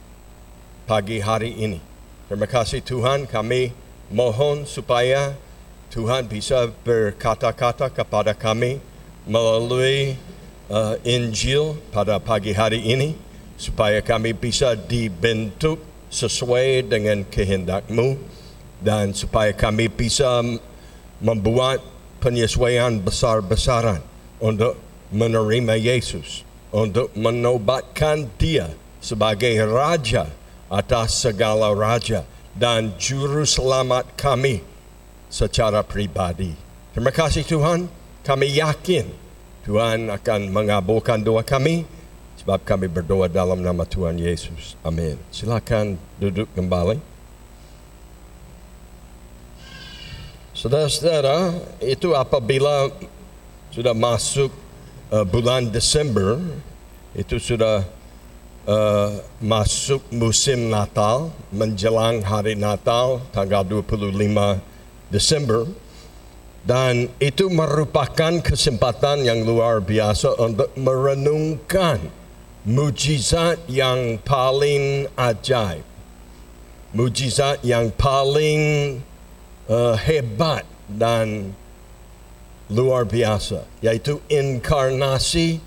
pagi 0.91 1.23
hari 1.23 1.56
ini. 1.56 1.80
Terima 2.27 2.51
kasih 2.51 2.84
Tuhan, 2.84 3.23
kami 3.23 3.71
mohon 4.12 4.67
supaya 4.67 5.39
Tuhan 5.88 6.27
bisa 6.27 6.67
berkata-kata 6.84 7.88
kepada 7.88 8.36
kami 8.36 8.84
melalui 9.23 10.19
uh, 10.67 10.99
Injil 11.08 11.80
pada 11.95 12.19
pagi 12.19 12.51
hari 12.51 12.84
ini 12.84 13.15
supaya 13.56 14.04
kami 14.04 14.36
bisa 14.36 14.75
dibentuk 14.75 15.80
sesuai 16.12 16.91
dengan 16.91 17.23
kehendak-Mu 17.23 18.19
dan 18.84 19.15
supaya 19.15 19.56
kami 19.56 19.88
bisa 19.88 20.43
membuat 21.23 21.80
penyesuaian 22.19 22.99
besar-besaran 22.99 24.04
untuk 24.43 24.75
menerima 25.15 25.71
Yesus, 25.80 26.43
untuk 26.75 27.15
menobatkan 27.15 28.27
Dia 28.36 28.75
sebagai 28.99 29.56
Raja 29.63 30.40
atas 30.71 31.19
segala 31.27 31.75
Raja 31.75 32.23
dan 32.55 32.95
Juru 32.95 33.43
Selamat 33.43 34.07
kami 34.15 34.63
secara 35.27 35.84
pribadi. 35.84 36.55
Terima 36.95 37.12
kasih 37.12 37.43
Tuhan, 37.43 37.91
kami 38.23 38.55
yakin 38.55 39.12
Tuhan 39.67 40.07
akan 40.07 40.39
mengabulkan 40.47 41.19
doa 41.19 41.43
kami 41.43 41.84
sebab 42.39 42.63
kami 42.63 42.88
berdoa 42.88 43.27
dalam 43.27 43.60
nama 43.60 43.84
Tuhan 43.84 44.15
Yesus. 44.15 44.79
Amin. 44.81 45.19
Silakan 45.29 45.99
duduk 46.17 46.47
kembali. 46.55 46.97
Saudara-saudara, 50.55 51.57
itu 51.81 52.13
apabila 52.13 52.89
sudah 53.73 53.95
masuk 53.97 54.51
uh, 55.10 55.25
bulan 55.25 55.69
Desember, 55.69 56.38
itu 57.17 57.39
sudah 57.39 57.86
uh, 58.67 59.21
masuk 59.41 60.02
musim 60.13 60.69
Natal, 60.69 61.34
menjelang 61.50 62.21
hari 62.21 62.54
Natal 62.54 63.24
tanggal 63.34 63.65
25 63.65 64.12
Desember 65.10 65.65
dan 66.62 67.10
itu 67.17 67.50
merupakan 67.50 68.38
kesempatan 68.38 69.26
yang 69.26 69.41
luar 69.41 69.82
biasa 69.82 70.38
untuk 70.38 70.69
merenungkan 70.78 71.97
mujizat 72.62 73.58
yang 73.65 74.21
paling 74.21 75.10
ajaib. 75.17 75.82
Mujizat 76.93 77.63
yang 77.65 77.89
paling 77.95 78.62
uh, 79.65 79.95
hebat 79.97 80.67
dan 80.86 81.56
luar 82.71 83.04
biasa 83.08 83.67
yaitu 83.84 84.19
inkarnasi 84.32 85.60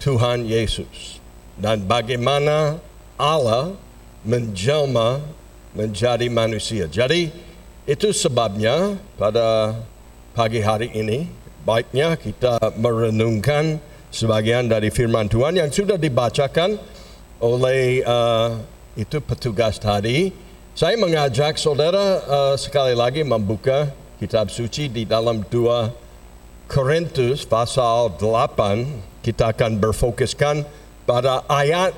Tuhan 0.00 0.44
Yesus 0.44 1.23
dan 1.58 1.86
bagaimana 1.86 2.82
Allah 3.14 3.74
menjelma 4.26 5.22
menjadi 5.74 6.26
manusia. 6.30 6.86
Jadi 6.86 7.30
itu 7.84 8.08
sebabnya 8.14 8.96
pada 9.20 9.76
pagi 10.32 10.62
hari 10.62 10.88
ini 10.94 11.28
baiknya 11.62 12.16
kita 12.16 12.58
merenungkan 12.78 13.78
sebagian 14.14 14.70
dari 14.70 14.88
firman 14.94 15.26
Tuhan 15.26 15.58
yang 15.58 15.68
sudah 15.68 15.98
dibacakan 15.98 16.78
oleh 17.42 18.00
uh, 18.06 18.56
itu 18.94 19.18
petugas 19.18 19.76
tadi. 19.76 20.30
Saya 20.74 20.98
mengajak 20.98 21.54
saudara 21.58 22.22
uh, 22.26 22.54
sekali 22.58 22.98
lagi 22.98 23.22
membuka 23.22 23.90
kitab 24.18 24.50
suci 24.50 24.90
di 24.90 25.06
dalam 25.06 25.42
2 25.46 26.70
Korintus 26.70 27.46
pasal 27.46 28.14
8. 28.18 29.22
Kita 29.22 29.54
akan 29.54 29.78
berfokuskan 29.78 30.66
pada 31.04 31.44
ayat 31.48 31.92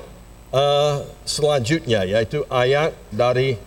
uh, 0.51 1.03
selanjutnya 1.23 2.03
yaitu 2.03 2.43
ayat 2.51 2.95
dari 3.11 3.59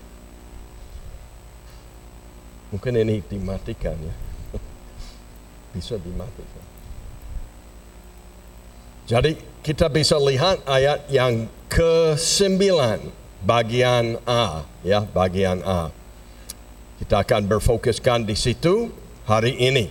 Mungkin 2.71 2.95
ini 3.03 3.19
dimatikan 3.27 3.99
ya. 3.99 4.15
Bisa 5.75 5.99
dimatikan. 5.99 6.65
Jadi 9.11 9.35
kita 9.67 9.91
bisa 9.91 10.15
lihat 10.23 10.63
ayat 10.71 11.03
yang 11.11 11.51
ke-9 11.67 12.63
bagian 13.43 14.23
A 14.23 14.63
ya, 14.87 15.03
bagian 15.03 15.67
A. 15.67 15.91
Kita 17.03 17.27
akan 17.27 17.51
berfokuskan 17.51 18.23
di 18.23 18.39
situ 18.39 18.95
hari 19.27 19.59
ini. 19.59 19.91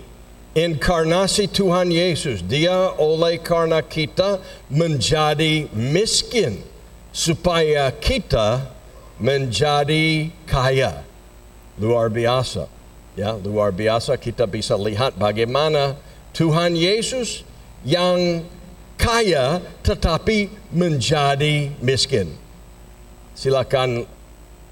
Inkarnasi 0.57 1.45
Tuhan 1.45 1.93
Yesus, 1.93 2.41
dia 2.41 2.89
oleh 2.97 3.37
karena 3.37 3.85
kita 3.85 4.41
menjadi 4.65 5.69
miskin 5.77 6.65
supaya 7.13 7.93
kita 7.93 8.65
menjadi 9.21 10.33
kaya 10.49 11.05
luar 11.77 12.09
biasa. 12.09 12.65
Ya, 13.13 13.35
luar 13.37 13.69
biasa 13.75 14.17
kita 14.17 14.49
bisa 14.49 14.73
lihat 14.79 15.13
bagaimana 15.21 15.99
Tuhan 16.33 16.73
Yesus 16.73 17.45
yang 17.85 18.41
kaya 18.97 19.61
tetapi 19.85 20.49
menjadi 20.73 21.69
miskin. 21.83 22.31
Silakan 23.37 24.03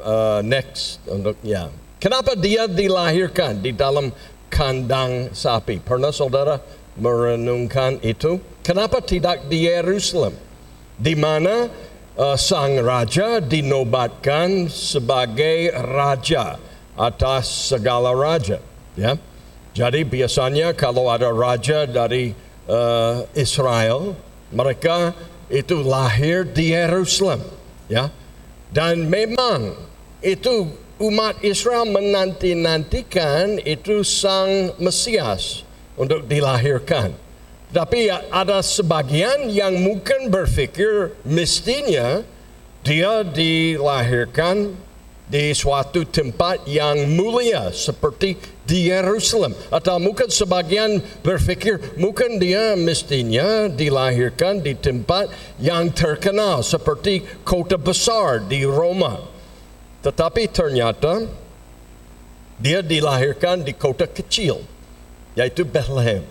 uh, 0.02 0.42
next 0.42 1.06
untuk 1.06 1.38
ya. 1.46 1.70
Kenapa 1.98 2.38
dia 2.38 2.70
dilahirkan 2.70 3.58
di 3.58 3.74
dalam 3.74 4.14
kandang 4.50 5.32
sapi? 5.32 5.80
Pernah 5.80 6.12
saudara 6.12 6.60
merenungkan 6.98 8.02
itu? 8.02 8.42
Kenapa 8.66 9.00
tidak 9.00 9.48
di 9.48 9.70
Yerusalem? 9.70 10.36
Di 10.98 11.14
mana 11.14 11.70
uh, 12.18 12.36
sang 12.36 12.82
raja 12.82 13.38
dinobatkan 13.40 14.68
sebagai 14.68 15.72
raja 15.72 16.58
atas 16.98 17.70
segala 17.70 18.12
raja. 18.18 18.58
Ya, 18.98 19.14
jadi 19.78 20.02
biasanya 20.02 20.74
kalau 20.74 21.06
ada 21.06 21.30
raja 21.30 21.86
dari 21.86 22.34
uh, 22.66 23.22
Israel, 23.38 24.18
mereka 24.50 25.14
itu 25.54 25.86
lahir 25.86 26.50
di 26.50 26.74
Yerusalem. 26.74 27.46
Ya, 27.86 28.10
dan 28.74 29.06
memang 29.06 29.78
itu 30.26 30.74
umat 30.98 31.38
Israel 31.46 31.86
menanti-nantikan 31.86 33.62
itu 33.62 34.02
sang 34.02 34.74
Mesias 34.82 35.62
untuk 35.94 36.26
dilahirkan. 36.26 37.14
Tapi 37.70 38.10
ada 38.10 38.64
sebagian 38.64 39.52
yang 39.52 39.78
mungkin 39.78 40.32
berpikir 40.32 41.14
mestinya 41.28 42.24
dia 42.82 43.22
dilahirkan 43.28 44.72
di 45.28 45.52
suatu 45.52 46.08
tempat 46.08 46.64
yang 46.64 47.04
mulia 47.12 47.68
seperti 47.76 48.40
di 48.64 48.88
Yerusalem 48.88 49.52
atau 49.68 50.00
mungkin 50.00 50.32
sebagian 50.32 51.04
berpikir 51.20 52.00
mungkin 52.00 52.40
dia 52.40 52.80
mestinya 52.80 53.68
dilahirkan 53.68 54.64
di 54.64 54.72
tempat 54.80 55.28
yang 55.60 55.92
terkenal 55.92 56.64
seperti 56.64 57.28
kota 57.44 57.76
besar 57.76 58.48
di 58.48 58.64
Roma 58.64 59.37
tetapi 60.08 60.48
ternyata 60.48 61.28
dia 62.56 62.80
dilahirkan 62.80 63.68
di 63.68 63.76
kota 63.76 64.08
kecil 64.08 64.64
yaitu 65.36 65.68
Bethlehem 65.68 66.24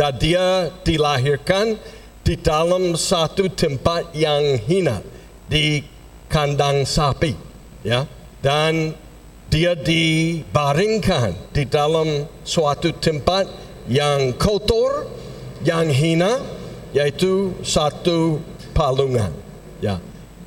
dan 0.00 0.16
dia 0.16 0.72
dilahirkan 0.80 1.76
di 2.24 2.34
dalam 2.40 2.96
satu 2.96 3.52
tempat 3.52 4.16
yang 4.16 4.56
hina 4.64 5.04
di 5.44 5.84
kandang 6.32 6.88
sapi 6.88 7.36
ya 7.84 8.08
dan 8.40 8.96
dia 9.52 9.76
dibaringkan 9.76 11.52
di 11.52 11.68
dalam 11.68 12.24
suatu 12.40 12.88
tempat 12.96 13.44
yang 13.84 14.32
kotor, 14.40 15.04
yang 15.60 15.92
hina, 15.92 16.40
yaitu 16.96 17.52
satu 17.60 18.40
palungan. 18.72 19.28
Ya, 19.84 20.00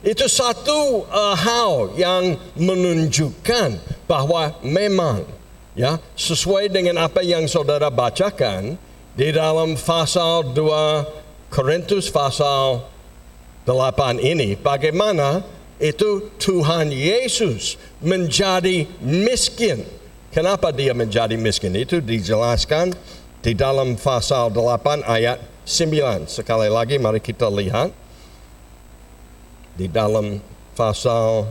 itu 0.06 0.30
satu 0.30 1.10
uh, 1.10 1.34
hal 1.34 1.98
yang 1.98 2.38
menunjukkan 2.54 3.82
bahwa 4.06 4.54
memang 4.62 5.26
ya 5.74 5.98
sesuai 6.14 6.70
dengan 6.70 7.02
apa 7.02 7.26
yang 7.26 7.50
saudara 7.50 7.90
bacakan 7.90 8.78
di 9.18 9.34
dalam 9.34 9.74
pasal 9.74 10.54
2 10.54 11.50
Korintus 11.50 12.14
pasal 12.14 12.86
8 13.66 14.22
ini 14.22 14.54
bagaimana 14.54 15.42
itu 15.82 16.32
Tuhan 16.38 16.94
Yesus 16.94 17.76
menjadi 17.98 18.86
miskin. 19.02 19.84
Kenapa 20.30 20.70
dia 20.70 20.94
menjadi 20.94 21.34
miskin? 21.34 21.74
Itu 21.74 21.98
dijelaskan 21.98 22.94
di 23.42 23.58
dalam 23.58 23.98
pasal 23.98 24.54
8 24.54 25.02
ayat 25.02 25.42
9. 25.66 26.30
Sekali 26.30 26.70
lagi 26.70 27.02
mari 27.02 27.18
kita 27.18 27.50
lihat 27.50 28.05
di 29.76 29.92
dalam 29.92 30.40
pasal 30.76 31.48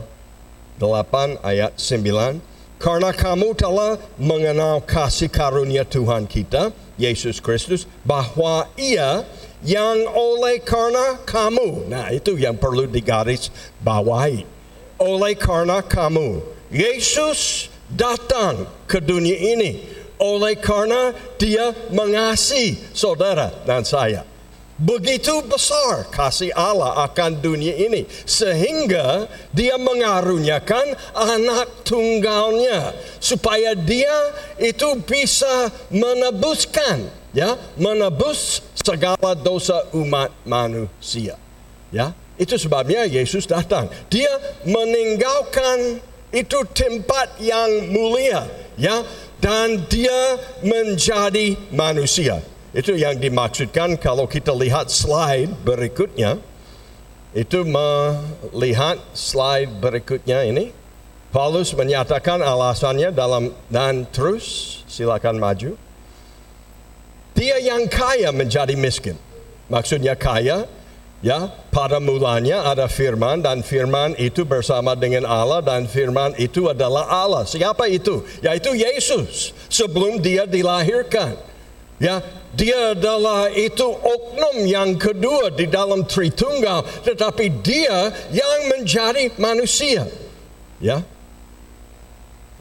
8 0.81 1.41
ayat 1.45 1.77
9 1.77 2.55
karena 2.75 3.09
kamu 3.15 3.55
telah 3.55 3.95
mengenal 4.19 4.83
kasih 4.83 5.31
karunia 5.31 5.87
Tuhan 5.87 6.27
kita 6.27 6.75
Yesus 6.99 7.39
Kristus 7.39 7.87
bahwa 8.03 8.67
ia 8.75 9.23
yang 9.63 10.05
oleh 10.11 10.59
karena 10.61 11.17
kamu. 11.23 11.87
Nah 11.87 12.11
itu 12.11 12.35
yang 12.35 12.59
perlu 12.59 12.85
digaris 12.85 13.49
bawahi 13.79 14.43
oleh 14.99 15.33
karena 15.39 15.79
kamu 15.81 16.43
Yesus 16.69 17.71
datang 17.89 18.67
ke 18.85 18.99
dunia 18.99 19.55
ini. 19.55 19.95
Oleh 20.15 20.55
karena 20.55 21.11
dia 21.35 21.75
mengasihi 21.91 22.79
saudara 22.95 23.51
dan 23.67 23.83
saya 23.83 24.23
Begitu 24.75 25.39
besar 25.47 26.03
kasih 26.11 26.51
Allah 26.51 27.07
akan 27.07 27.39
dunia 27.39 27.79
ini 27.79 28.03
sehingga 28.27 29.23
dia 29.55 29.79
mengaruniakan 29.79 30.99
anak 31.15 31.87
tunggalnya 31.87 32.91
supaya 33.23 33.71
dia 33.71 34.11
itu 34.59 34.99
bisa 35.07 35.71
menebuskan 35.87 37.07
ya 37.31 37.55
menebus 37.79 38.59
segala 38.75 39.31
dosa 39.31 39.79
umat 39.95 40.35
manusia 40.43 41.39
ya. 41.87 42.11
Itu 42.35 42.59
sebabnya 42.59 43.07
Yesus 43.07 43.47
datang. 43.47 43.87
Dia 44.11 44.27
meninggalkan 44.67 46.03
itu 46.35 46.59
tempat 46.75 47.39
yang 47.39 47.95
mulia 47.95 48.43
ya 48.75 49.07
dan 49.39 49.87
dia 49.87 50.35
menjadi 50.67 51.55
manusia 51.71 52.43
itu 52.75 52.91
yang 52.99 53.15
dimaksudkan 53.15 53.95
kalau 53.95 54.27
kita 54.27 54.51
lihat 54.51 54.91
slide 54.91 55.63
berikutnya. 55.63 56.43
Itu 57.31 57.63
melihat 57.63 58.99
slide 59.15 59.79
berikutnya 59.79 60.43
ini. 60.43 60.75
Paulus 61.31 61.71
menyatakan 61.71 62.43
alasannya 62.43 63.15
dalam 63.15 63.55
dan 63.71 64.03
terus 64.11 64.79
silakan 64.91 65.39
maju. 65.39 65.79
Dia 67.35 67.59
yang 67.63 67.87
kaya 67.87 68.35
menjadi 68.35 68.75
miskin. 68.75 69.15
Maksudnya 69.71 70.15
kaya 70.15 70.67
ya 71.23 71.47
pada 71.71 71.99
mulanya 72.03 72.63
ada 72.71 72.87
firman 72.91 73.39
dan 73.39 73.63
firman 73.63 74.19
itu 74.19 74.43
bersama 74.43 74.95
dengan 74.99 75.23
Allah 75.27 75.63
dan 75.63 75.87
firman 75.87 76.35
itu 76.39 76.67
adalah 76.67 77.07
Allah. 77.07 77.43
Siapa 77.47 77.87
itu? 77.87 78.23
Yaitu 78.43 78.75
Yesus 78.75 79.55
sebelum 79.71 80.19
dia 80.19 80.43
dilahirkan. 80.43 81.35
Ya, 81.95 82.19
dia 82.55 82.95
adalah 82.95 83.51
itu 83.51 83.83
oknum 83.83 84.63
yang 84.63 84.95
kedua 84.95 85.51
di 85.51 85.67
dalam 85.67 86.07
Tritunggal, 86.07 86.87
tetapi 87.03 87.61
dia 87.61 88.09
yang 88.31 88.71
menjadi 88.71 89.29
manusia. 89.35 90.07
Ya. 90.79 91.03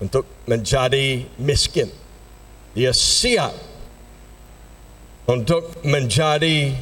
Untuk 0.03 0.27
menjadi 0.51 1.25
miskin. 1.39 1.89
Dia 2.75 2.91
siap 2.91 3.55
untuk 5.31 5.81
menjadi 5.87 6.75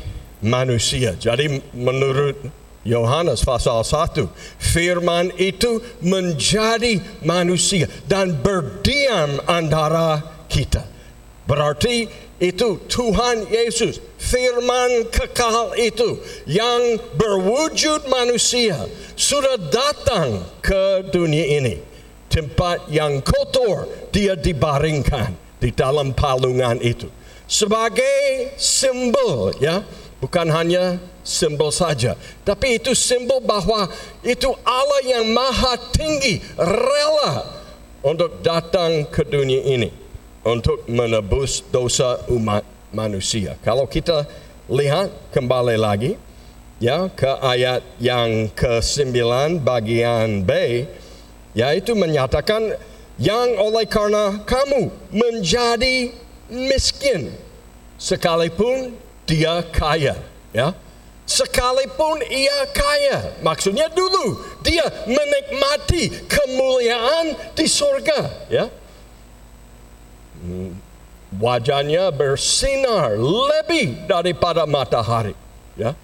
manusia. 0.43 1.15
Jadi 1.15 1.63
menurut 1.77 2.37
Yohanes 2.83 3.47
pasal 3.47 3.87
1, 3.87 4.27
firman 4.59 5.31
itu 5.39 5.79
menjadi 6.03 6.99
manusia 7.23 7.87
dan 8.11 8.35
berdiam 8.43 9.39
antara 9.47 10.19
kita. 10.51 10.92
Berarti 11.53 12.09
itu 12.41 12.81
Tuhan 12.89 13.45
Yesus, 13.53 14.01
firman 14.17 15.05
kekal 15.13 15.77
itu 15.77 16.17
yang 16.49 16.97
berwujud 17.13 18.09
manusia 18.09 18.89
sudah 19.13 19.61
datang 19.69 20.41
ke 20.65 21.13
dunia 21.13 21.61
ini. 21.61 21.77
Tempat 22.33 22.89
yang 22.89 23.21
kotor 23.21 23.85
dia 24.09 24.33
dibaringkan 24.33 25.37
di 25.61 25.69
dalam 25.77 26.17
palungan 26.17 26.81
itu. 26.81 27.13
Sebagai 27.45 28.57
simbol 28.57 29.53
ya, 29.61 29.85
bukan 30.25 30.49
hanya 30.49 30.97
simbol 31.21 31.69
saja, 31.69 32.17
tapi 32.49 32.81
itu 32.81 32.97
simbol 32.97 33.45
bahwa 33.45 33.93
itu 34.25 34.49
Allah 34.65 35.05
yang 35.05 35.29
maha 35.29 35.77
tinggi 35.93 36.41
rela 36.57 37.45
untuk 38.01 38.41
datang 38.41 39.05
ke 39.13 39.21
dunia 39.29 39.61
ini 39.69 40.02
untuk 40.43 40.87
menebus 40.91 41.63
dosa 41.71 42.19
umat 42.31 42.67
manusia. 42.91 43.55
Kalau 43.63 43.87
kita 43.87 44.27
lihat 44.67 45.11
kembali 45.31 45.79
lagi 45.79 46.19
ya 46.83 47.07
ke 47.15 47.31
ayat 47.43 47.83
yang 48.03 48.51
ke-9 48.53 49.15
bagian 49.63 50.43
B 50.43 50.85
yaitu 51.55 51.95
menyatakan 51.95 52.75
yang 53.23 53.55
oleh 53.55 53.87
karena 53.87 54.43
kamu 54.43 54.91
menjadi 55.15 56.11
miskin 56.51 57.31
sekalipun 57.99 58.99
dia 59.31 59.63
kaya. 59.71 60.19
Ya 60.51 60.75
sekalipun 61.23 62.19
ia 62.29 62.67
kaya. 62.75 63.41
Maksudnya 63.47 63.87
dulu 63.95 64.43
dia 64.67 64.85
menikmati 65.07 66.11
kemuliaan 66.27 67.55
di 67.55 67.67
surga 67.71 68.51
ya 68.51 68.67
wajahnya 71.41 72.13
bersinar 72.13 73.17
lebih 73.17 74.05
daripada 74.05 74.69
matahari. 74.69 75.33
Ya, 75.79 75.97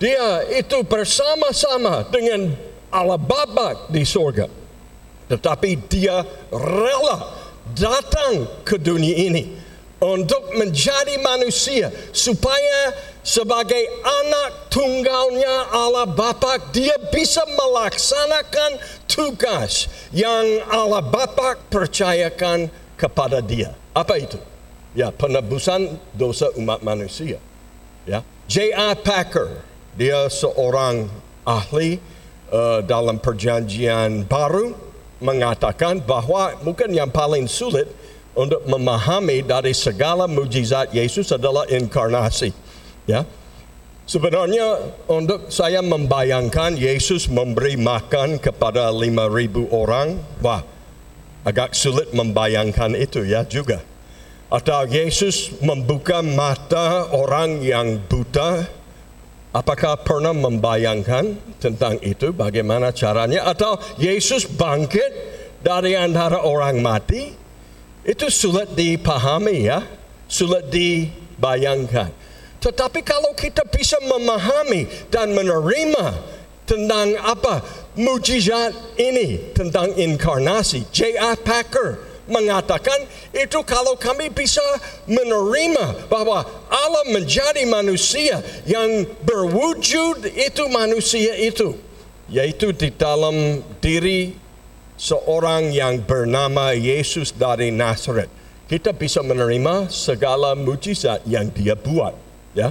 dia 0.00 0.48
itu 0.56 0.80
bersama-sama 0.86 2.08
dengan 2.08 2.56
Allah 2.88 3.20
Bapa 3.20 3.92
di 3.92 4.02
surga. 4.02 4.48
Tetapi 5.30 5.70
dia 5.86 6.26
rela 6.50 7.30
datang 7.78 8.50
ke 8.66 8.80
dunia 8.80 9.14
ini 9.30 9.44
untuk 10.00 10.56
menjadi 10.56 11.20
manusia 11.20 11.92
supaya 12.10 12.96
sebagai 13.20 13.84
anak 14.00 14.72
tunggalnya 14.72 15.70
Allah 15.70 16.08
Bapa 16.08 16.56
dia 16.72 16.96
bisa 17.12 17.44
melaksanakan 17.44 18.80
tugas 19.04 19.86
yang 20.10 20.64
Allah 20.72 21.04
Bapa 21.04 21.60
percayakan 21.68 22.72
kepada 22.96 23.44
dia. 23.44 23.76
Apa 23.90 24.14
itu? 24.22 24.38
Ya, 24.94 25.14
penebusan 25.14 25.98
dosa 26.14 26.50
umat 26.58 26.82
manusia. 26.82 27.38
Ya. 28.06 28.26
J.I. 28.50 28.98
Packer, 29.02 29.62
dia 29.94 30.26
seorang 30.26 31.06
ahli 31.46 32.02
uh, 32.50 32.82
dalam 32.82 33.22
perjanjian 33.22 34.26
baru 34.26 34.74
mengatakan 35.22 36.02
bahwa 36.02 36.58
mungkin 36.66 36.90
yang 36.90 37.10
paling 37.12 37.46
sulit 37.46 37.86
untuk 38.34 38.62
memahami 38.66 39.42
dari 39.42 39.74
segala 39.74 40.26
mujizat 40.30 40.90
Yesus 40.94 41.30
adalah 41.34 41.66
inkarnasi. 41.70 42.50
Ya. 43.06 43.26
Sebenarnya 44.10 44.90
untuk 45.06 45.54
saya 45.54 45.78
membayangkan 45.86 46.74
Yesus 46.74 47.30
memberi 47.30 47.78
makan 47.78 48.42
kepada 48.42 48.90
5000 48.90 49.70
orang, 49.70 50.18
wah 50.42 50.66
agak 51.44 51.72
sulit 51.72 52.12
membayangkan 52.12 52.92
itu 52.96 53.24
ya 53.24 53.44
juga. 53.46 53.80
Atau 54.50 54.82
Yesus 54.90 55.54
membuka 55.62 56.20
mata 56.26 57.06
orang 57.14 57.62
yang 57.62 58.02
buta. 58.10 58.66
Apakah 59.50 59.98
pernah 60.06 60.30
membayangkan 60.30 61.34
tentang 61.58 61.98
itu? 62.02 62.30
Bagaimana 62.30 62.94
caranya? 62.94 63.50
Atau 63.50 63.78
Yesus 63.98 64.46
bangkit 64.46 65.10
dari 65.62 65.98
antara 65.98 66.42
orang 66.42 66.78
mati? 66.78 67.34
Itu 68.06 68.30
sulit 68.30 68.74
dipahami 68.78 69.66
ya, 69.66 69.82
sulit 70.30 70.70
dibayangkan. 70.70 72.10
Tetapi 72.62 73.00
kalau 73.02 73.34
kita 73.34 73.66
bisa 73.66 73.98
memahami 74.02 74.86
dan 75.10 75.34
menerima 75.34 76.06
tentang 76.70 77.18
apa? 77.18 77.66
Mujizat 77.98 78.70
ini 78.94 79.50
tentang 79.50 79.90
inkarnasi, 79.98 80.86
J.I. 80.94 81.34
Packer 81.42 81.98
mengatakan 82.30 83.10
itu 83.34 83.58
kalau 83.66 83.98
kami 83.98 84.30
bisa 84.30 84.62
menerima 85.10 86.06
bahwa 86.06 86.46
Allah 86.70 87.04
menjadi 87.10 87.66
manusia 87.66 88.38
yang 88.62 89.02
berwujud 89.26 90.30
itu 90.30 90.62
manusia 90.70 91.34
itu 91.34 91.74
yaitu 92.30 92.70
di 92.70 92.94
dalam 92.94 93.58
diri 93.82 94.38
seorang 94.94 95.74
yang 95.74 95.98
bernama 95.98 96.70
Yesus 96.70 97.34
dari 97.34 97.74
Nazaret. 97.74 98.30
Kita 98.70 98.94
bisa 98.94 99.18
menerima 99.26 99.90
segala 99.90 100.54
mujizat 100.54 101.26
yang 101.26 101.50
dia 101.50 101.74
buat 101.74 102.14
ya 102.54 102.70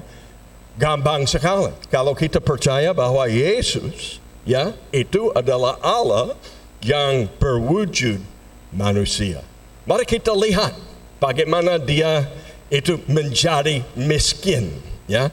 gampang 0.80 1.28
sekali 1.28 1.76
kalau 1.92 2.16
kita 2.16 2.40
percaya 2.40 2.96
bahwa 2.96 3.28
Yesus 3.28 4.24
ya, 4.48 4.72
itu 4.96 5.30
adalah 5.36 5.76
Allah 5.84 6.40
yang 6.80 7.28
berwujud 7.38 8.24
manusia. 8.72 9.44
Mari 9.84 10.08
kita 10.08 10.32
lihat 10.32 10.72
bagaimana 11.20 11.76
dia 11.76 12.24
itu 12.72 13.02
menjadi 13.10 13.84
miskin, 14.00 14.72
ya. 15.10 15.28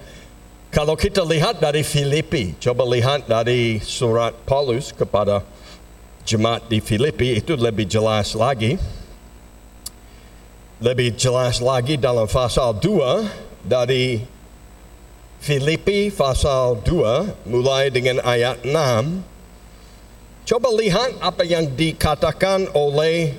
Kalau 0.74 0.98
kita 0.98 1.24
lihat 1.24 1.62
dari 1.62 1.80
Filipi, 1.80 2.52
coba 2.60 2.84
lihat 2.84 3.30
dari 3.30 3.80
surat 3.80 4.34
Paulus 4.44 4.92
kepada 4.92 5.40
jemaat 6.26 6.68
di 6.68 6.82
Filipi 6.82 7.38
itu 7.38 7.56
lebih 7.56 7.86
jelas 7.88 8.34
lagi. 8.36 8.76
Lebih 10.76 11.16
jelas 11.16 11.64
lagi 11.64 11.96
dalam 11.96 12.28
pasal 12.28 12.76
2 12.76 13.64
dari 13.64 14.20
Filipi 15.46 16.10
pasal 16.10 16.82
2 16.82 17.46
mulai 17.46 17.86
dengan 17.94 18.18
ayat 18.26 18.66
6. 18.66 19.22
Coba 20.42 20.74
lihat 20.74 21.22
apa 21.22 21.46
yang 21.46 21.70
dikatakan 21.70 22.66
oleh 22.74 23.30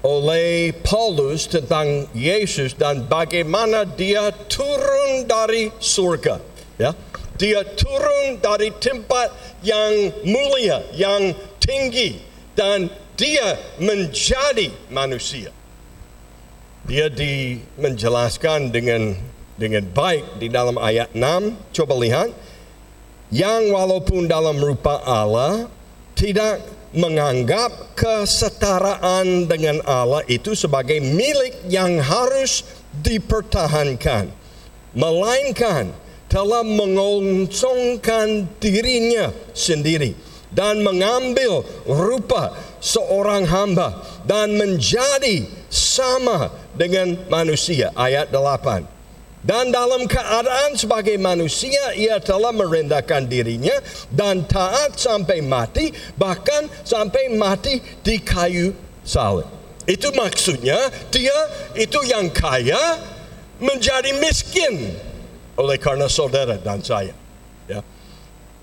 oleh 0.00 0.72
Paulus 0.80 1.44
tentang 1.44 2.08
Yesus 2.16 2.72
dan 2.72 3.04
bagaimana 3.04 3.84
dia 3.84 4.32
turun 4.48 5.28
dari 5.28 5.68
surga. 5.76 6.40
Ya, 6.80 6.96
dia 7.36 7.60
turun 7.76 8.40
dari 8.40 8.72
tempat 8.72 9.28
yang 9.60 10.08
mulia, 10.24 10.88
yang 10.96 11.36
tinggi, 11.60 12.16
dan 12.56 12.88
dia 13.20 13.60
menjadi 13.76 14.72
manusia. 14.88 15.52
Dia 16.88 17.12
di 17.12 17.60
menjelaskan 17.76 18.72
dengan 18.72 19.33
dengan 19.54 19.86
baik 19.86 20.38
di 20.42 20.50
dalam 20.50 20.78
ayat 20.78 21.10
6. 21.14 21.74
Coba 21.74 21.94
lihat. 22.00 22.30
Yang 23.34 23.74
walaupun 23.74 24.30
dalam 24.30 24.60
rupa 24.62 25.02
Allah 25.02 25.66
tidak 26.14 26.62
menganggap 26.94 27.98
kesetaraan 27.98 29.50
dengan 29.50 29.82
Allah 29.82 30.22
itu 30.30 30.54
sebagai 30.54 31.02
milik 31.02 31.66
yang 31.66 31.98
harus 31.98 32.62
dipertahankan. 33.02 34.30
Melainkan 34.94 35.90
telah 36.30 36.62
mengosongkan 36.62 38.46
dirinya 38.62 39.34
sendiri 39.50 40.14
dan 40.54 40.86
mengambil 40.86 41.66
rupa 41.82 42.54
seorang 42.78 43.42
hamba 43.50 43.98
dan 44.22 44.54
menjadi 44.54 45.50
sama 45.66 46.54
dengan 46.78 47.18
manusia. 47.26 47.90
Ayat 47.98 48.30
8. 48.30 48.93
Dan 49.44 49.68
dalam 49.68 50.08
keadaan 50.08 50.72
sebagai 50.72 51.20
manusia 51.20 51.92
ia 51.92 52.16
telah 52.16 52.48
merendahkan 52.48 53.28
dirinya 53.28 53.76
dan 54.08 54.48
taat 54.48 54.96
sampai 54.96 55.44
mati 55.44 55.92
bahkan 56.16 56.64
sampai 56.80 57.28
mati 57.28 57.76
di 58.00 58.24
kayu 58.24 58.72
salib. 59.04 59.44
Itu 59.84 60.16
maksudnya 60.16 60.88
dia 61.12 61.36
itu 61.76 62.00
yang 62.08 62.32
kaya 62.32 62.96
menjadi 63.60 64.16
miskin 64.16 64.96
oleh 65.60 65.76
karena 65.76 66.08
saudara 66.08 66.56
dan 66.56 66.80
saya. 66.80 67.12
Ya. 67.68 67.84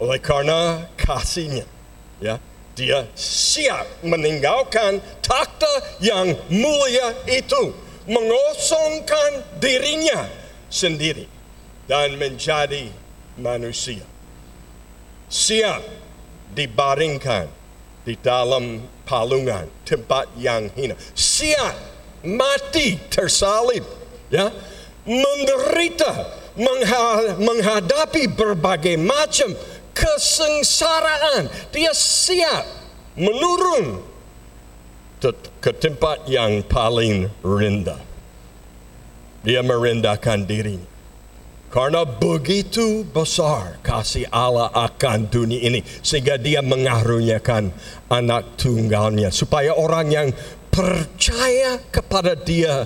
Oleh 0.02 0.18
karena 0.18 0.90
kasihnya. 0.98 1.70
Ya. 2.18 2.42
Dia 2.74 3.06
siap 3.14 3.86
meninggalkan 4.02 4.98
takhta 5.22 5.70
yang 6.00 6.34
mulia 6.48 7.14
itu, 7.28 7.76
mengosongkan 8.08 9.46
dirinya 9.60 10.41
sendiri 10.72 11.28
dan 11.86 12.16
menjadi 12.16 12.88
manusia. 13.36 14.08
Siap 15.28 15.84
dibaringkan 16.56 17.52
di 18.08 18.16
dalam 18.20 18.80
palungan 19.04 19.68
tempat 19.84 20.32
yang 20.40 20.72
hina. 20.74 20.96
Siap 21.14 21.76
mati 22.24 22.96
tersalib, 23.12 23.84
ya, 24.32 24.50
menderita, 25.04 26.12
menghadapi 27.40 28.32
berbagai 28.32 28.96
macam 28.96 29.52
kesengsaraan. 29.92 31.52
Dia 31.76 31.92
siap 31.96 32.66
menurun 33.20 34.00
ke 35.62 35.72
tempat 35.78 36.26
yang 36.26 36.66
paling 36.66 37.30
rendah 37.46 38.11
dia 39.42 39.62
merendahkan 39.66 40.46
dirinya. 40.46 40.90
Karena 41.72 42.04
begitu 42.04 43.08
besar 43.16 43.80
kasih 43.80 44.28
Allah 44.28 44.68
akan 44.76 45.32
dunia 45.32 45.72
ini 45.72 45.80
sehingga 46.04 46.36
dia 46.36 46.60
mengaruniakan 46.60 47.72
anak 48.12 48.60
tunggalnya 48.60 49.32
supaya 49.32 49.72
orang 49.72 50.12
yang 50.12 50.28
percaya 50.68 51.80
kepada 51.88 52.36
dia 52.36 52.84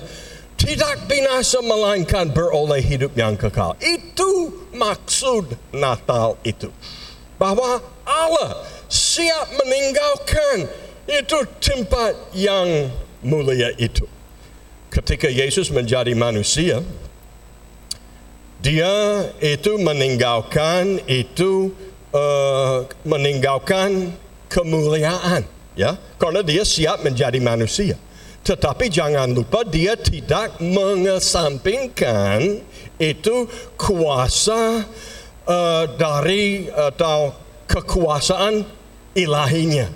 tidak 0.54 1.10
binasa 1.10 1.66
melainkan 1.66 2.30
beroleh 2.30 2.78
hidup 2.86 3.18
yang 3.18 3.34
kekal. 3.34 3.74
Itu 3.82 4.54
maksud 4.78 5.58
Natal 5.74 6.38
itu. 6.46 6.70
Bahwa 7.42 7.82
Allah 8.06 8.70
siap 8.86 9.50
meninggalkan 9.66 10.70
itu 11.10 11.38
tempat 11.58 12.14
yang 12.38 12.94
mulia 13.26 13.74
itu 13.82 14.06
ketika 14.96 15.28
Yesus 15.28 15.68
menjadi 15.76 16.16
manusia, 16.16 16.80
dia 18.64 19.28
itu 19.44 19.76
meninggalkan 19.76 21.04
itu 21.04 21.76
uh, 22.16 22.88
meninggalkan 23.04 24.16
kemuliaan, 24.48 25.44
ya, 25.76 26.00
karena 26.16 26.40
dia 26.40 26.64
siap 26.64 27.04
menjadi 27.04 27.44
manusia. 27.44 28.00
Tetapi 28.46 28.94
jangan 28.94 29.34
lupa 29.36 29.66
dia 29.68 30.00
tidak 30.00 30.62
mengesampingkan 30.62 32.62
itu 33.02 33.50
kuasa 33.74 34.86
uh, 35.44 35.84
dari 35.98 36.70
atau 36.70 37.34
kekuasaan 37.66 38.62
ilahinya 39.18 39.90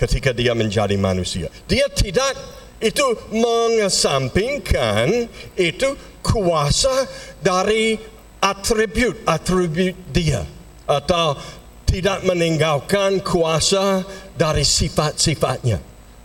ketika 0.00 0.32
dia 0.32 0.56
menjadi 0.56 0.96
manusia. 0.96 1.52
Dia 1.68 1.84
tidak 1.92 2.63
itu 2.82 3.06
mengesampingkan 3.30 5.28
itu 5.54 5.94
kuasa 6.24 7.06
dari 7.38 7.96
atribut-atribut 8.40 9.96
dia 10.12 10.44
atau 10.84 11.38
tidak 11.88 12.26
meninggalkan 12.26 13.22
kuasa 13.22 14.02
dari 14.34 14.66
sifat-sifatnya. 14.66 15.78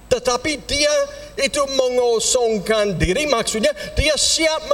Tetapi 0.09 0.51
dia 0.65 0.95
itu 1.37 1.61
mengosongkan 1.69 2.97
diri 2.97 3.29
maksudnya 3.29 3.71
dia 3.93 4.17
siap 4.17 4.65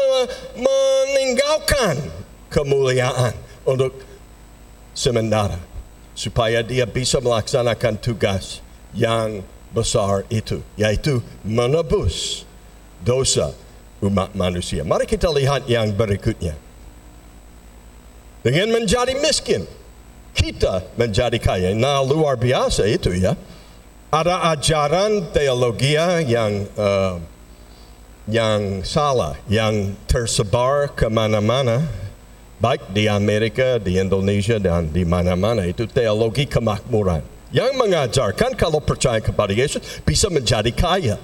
meninggalkan 0.55 1.99
kemuliaan 2.47 3.35
untuk 3.67 3.93
sementara 4.95 5.59
supaya 6.15 6.63
dia 6.63 6.87
bisa 6.87 7.19
melaksanakan 7.19 7.99
tugas 7.99 8.63
yang 8.95 9.43
besar 9.75 10.23
itu, 10.31 10.63
yaitu 10.79 11.19
menebus 11.43 12.47
dosa 13.03 13.51
umat 13.99 14.31
manusia. 14.31 14.87
Mari 14.87 15.03
kita 15.03 15.27
lihat 15.27 15.67
yang 15.67 15.91
berikutnya. 15.91 16.55
Dengan 18.39 18.71
menjadi 18.71 19.11
miskin, 19.19 19.67
kita 20.31 20.85
menjadi 20.95 21.35
kaya. 21.41 21.75
Nah, 21.75 21.99
luar 22.05 22.39
biasa 22.39 22.87
itu 22.87 23.11
ya. 23.11 23.35
Ada 24.13 24.55
ajaran 24.55 25.27
teologi 25.35 25.97
yang 26.29 26.63
uh, 26.79 27.19
yang 28.31 28.85
salah, 28.85 29.35
yang 29.51 29.97
tersebar 30.07 30.93
ke 30.93 31.09
mana-mana, 31.11 31.83
baik 32.63 32.95
di 32.95 33.09
Amerika, 33.11 33.81
di 33.81 33.99
Indonesia, 33.99 34.55
dan 34.61 34.87
di 34.93 35.03
mana-mana. 35.03 35.65
Itu 35.67 35.89
teologi 35.89 36.45
kemakmuran 36.47 37.34
yang 37.55 37.71
mengajarkan 37.79 38.59
kalau 38.59 38.83
percaya 38.83 39.23
kepada 39.23 39.55
Yesus 39.55 39.79
bisa 40.03 40.27
menjadi 40.27 40.75
kaya. 40.75 41.15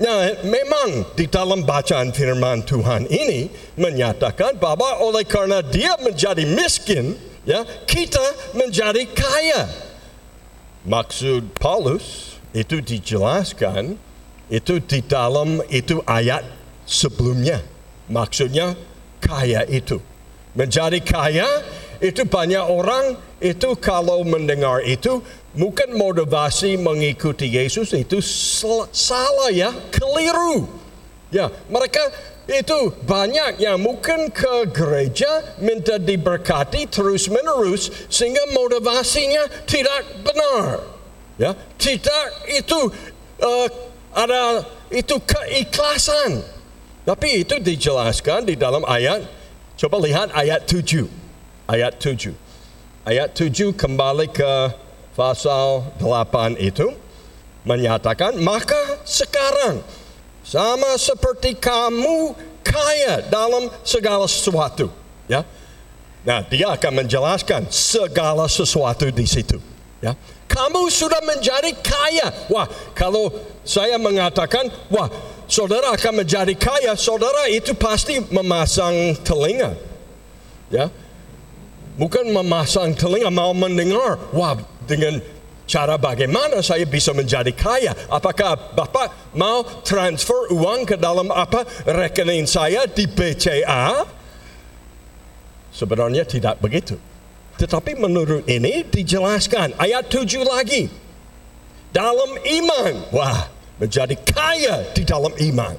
Nah, 0.00 0.32
memang 0.46 1.12
di 1.12 1.28
dalam 1.28 1.66
bacaan 1.66 2.14
firman 2.14 2.64
Tuhan 2.64 3.04
ini 3.10 3.52
menyatakan 3.76 4.56
bahwa 4.56 5.02
oleh 5.02 5.28
karena 5.28 5.60
dia 5.60 5.92
menjadi 6.00 6.46
miskin, 6.48 7.18
ya, 7.44 7.66
kita 7.84 8.54
menjadi 8.56 9.04
kaya. 9.12 9.68
Maksud 10.88 11.52
Paulus 11.60 12.40
itu 12.56 12.80
dijelaskan 12.80 14.00
itu 14.48 14.80
di 14.80 15.04
dalam 15.04 15.60
itu 15.68 16.00
ayat 16.08 16.48
sebelumnya. 16.88 17.60
Maksudnya 18.08 18.72
kaya 19.20 19.68
itu. 19.68 20.00
Menjadi 20.56 20.98
kaya 21.04 21.46
itu 22.00 22.24
banyak 22.24 22.64
orang 22.64 23.16
itu 23.44 23.76
kalau 23.76 24.24
mendengar 24.24 24.80
itu 24.84 25.20
mungkin 25.52 25.92
motivasi 25.92 26.80
mengikuti 26.80 27.52
Yesus 27.52 27.92
itu 27.92 28.24
salah 28.92 29.52
ya, 29.52 29.68
keliru. 29.92 30.64
Ya, 31.30 31.46
mereka 31.70 32.02
itu 32.50 32.90
banyak 33.06 33.62
yang 33.62 33.78
mungkin 33.78 34.32
ke 34.34 34.66
gereja 34.74 35.54
minta 35.62 36.00
diberkati 36.00 36.90
terus 36.90 37.30
menerus 37.30 37.92
sehingga 38.10 38.42
motivasinya 38.50 39.46
tidak 39.68 40.24
benar. 40.26 40.82
Ya, 41.38 41.52
tidak 41.78 42.24
itu 42.50 42.80
uh, 43.44 43.68
ada 44.16 44.66
itu 44.90 45.16
keikhlasan. 45.22 46.42
Tapi 47.06 47.46
itu 47.46 47.56
dijelaskan 47.62 48.48
di 48.48 48.58
dalam 48.58 48.84
ayat 48.84 49.24
coba 49.78 49.96
lihat 50.04 50.34
ayat 50.34 50.66
7. 50.66 51.19
Ayat 51.70 52.02
7. 52.02 52.34
Ayat 53.06 53.30
7 53.30 53.70
kembali 53.78 54.26
ke 54.34 54.74
pasal 55.14 55.86
8 56.02 56.58
itu 56.58 56.90
menyatakan 57.62 58.34
maka 58.42 58.98
sekarang 59.06 59.78
sama 60.42 60.98
seperti 60.98 61.54
kamu 61.54 62.34
kaya 62.66 63.22
dalam 63.30 63.70
segala 63.86 64.26
sesuatu 64.26 64.90
ya. 65.30 65.46
Nah 66.26 66.42
dia 66.42 66.74
akan 66.74 67.06
menjelaskan 67.06 67.70
segala 67.70 68.50
sesuatu 68.50 69.06
di 69.06 69.22
situ 69.30 69.62
ya. 70.02 70.18
Kamu 70.50 70.90
sudah 70.90 71.22
menjadi 71.22 71.70
kaya. 71.78 72.50
Wah 72.50 72.66
kalau 72.98 73.30
saya 73.62 73.94
mengatakan 73.94 74.66
wah 74.90 75.06
saudara 75.46 75.94
akan 75.94 76.26
menjadi 76.26 76.50
kaya 76.58 76.98
saudara 76.98 77.46
itu 77.46 77.78
pasti 77.78 78.18
memasang 78.34 79.14
telinga 79.22 79.78
ya 80.66 80.90
bukan 82.00 82.32
memasang 82.32 82.96
telinga 82.96 83.28
mau 83.28 83.52
mendengar 83.52 84.16
wah 84.32 84.56
dengan 84.88 85.20
cara 85.70 85.94
bagaimana 86.00 86.58
saya 86.64 86.82
bisa 86.88 87.14
menjadi 87.14 87.54
kaya. 87.54 87.94
Apakah 88.10 88.74
Bapak 88.74 89.36
mau 89.38 89.62
transfer 89.86 90.50
uang 90.50 90.82
ke 90.88 90.96
dalam 90.98 91.30
apa 91.30 91.62
rekening 91.86 92.48
saya 92.48 92.90
di 92.90 93.06
BCA? 93.06 94.02
Sebenarnya 95.70 96.26
tidak 96.26 96.58
begitu. 96.58 96.98
Tetapi 97.54 97.94
menurut 97.94 98.42
ini 98.50 98.82
dijelaskan 98.82 99.78
ayat 99.78 100.10
7 100.10 100.42
lagi. 100.42 100.90
Dalam 101.94 102.34
iman. 102.42 102.92
Wah, 103.14 103.46
menjadi 103.78 104.16
kaya 104.26 104.90
di 104.90 105.06
dalam 105.06 105.30
iman. 105.30 105.74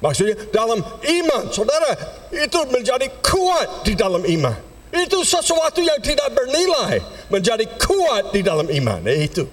Maksudnya 0.00 0.36
dalam 0.54 0.80
iman, 1.04 1.44
saudara, 1.52 1.92
itu 2.32 2.60
menjadi 2.70 3.06
kuat 3.20 3.84
di 3.84 3.92
dalam 3.98 4.22
iman. 4.22 4.69
Itu 4.90 5.22
sesuatu 5.22 5.78
yang 5.78 6.02
tidak 6.02 6.34
bernilai 6.34 6.98
menjadi 7.30 7.62
kuat 7.78 8.34
di 8.34 8.42
dalam 8.42 8.66
iman. 8.66 9.06
Eh, 9.06 9.30
itu. 9.30 9.46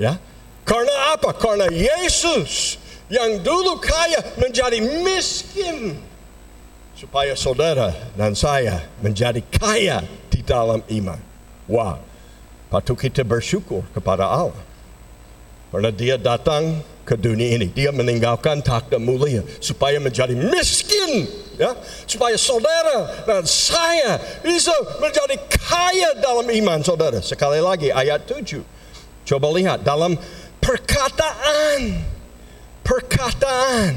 Ya. 0.00 0.16
Karena 0.64 1.12
apa? 1.12 1.36
Karena 1.36 1.68
Yesus 1.68 2.80
yang 3.12 3.44
dulu 3.44 3.76
kaya 3.76 4.22
menjadi 4.40 4.80
miskin 4.80 5.98
supaya 6.96 7.32
saudara 7.36 7.92
dan 8.16 8.32
saya 8.32 8.80
menjadi 9.04 9.44
kaya 9.52 10.00
di 10.32 10.40
dalam 10.40 10.80
iman. 10.84 11.20
Wah, 11.68 12.00
patut 12.72 12.96
kita 12.96 13.20
bersyukur 13.26 13.84
kepada 13.92 14.24
Allah. 14.24 14.64
Karena 15.70 15.90
dia 15.94 16.16
datang 16.18 16.82
ke 17.06 17.14
dunia 17.18 17.58
ini. 17.58 17.70
Dia 17.70 17.90
meninggalkan 17.90 18.62
takhta 18.62 18.98
mulia 18.98 19.42
supaya 19.58 19.98
menjadi 19.98 20.34
miskin. 20.34 21.26
Ya, 21.60 21.76
supaya 22.08 22.40
saudara 22.40 23.28
dan 23.28 23.44
saya 23.44 24.16
bisa 24.40 24.72
menjadi 24.96 25.36
kaya 25.52 26.16
dalam 26.16 26.48
iman 26.48 26.80
saudara. 26.80 27.20
Sekali 27.20 27.60
lagi 27.60 27.92
ayat 27.92 28.24
7. 28.24 28.64
Coba 29.28 29.52
lihat 29.52 29.84
dalam 29.84 30.16
perkataan. 30.56 32.00
Perkataan. 32.80 33.92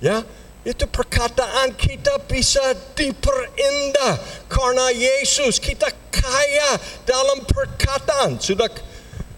Ya, 0.00 0.24
itu 0.64 0.88
perkataan 0.88 1.76
kita 1.76 2.16
bisa 2.24 2.64
diperindah 2.96 4.16
karena 4.48 4.88
Yesus 4.96 5.60
kita 5.60 5.92
kaya 6.08 6.80
dalam 7.04 7.44
perkataan. 7.44 8.40
Sudah 8.40 8.72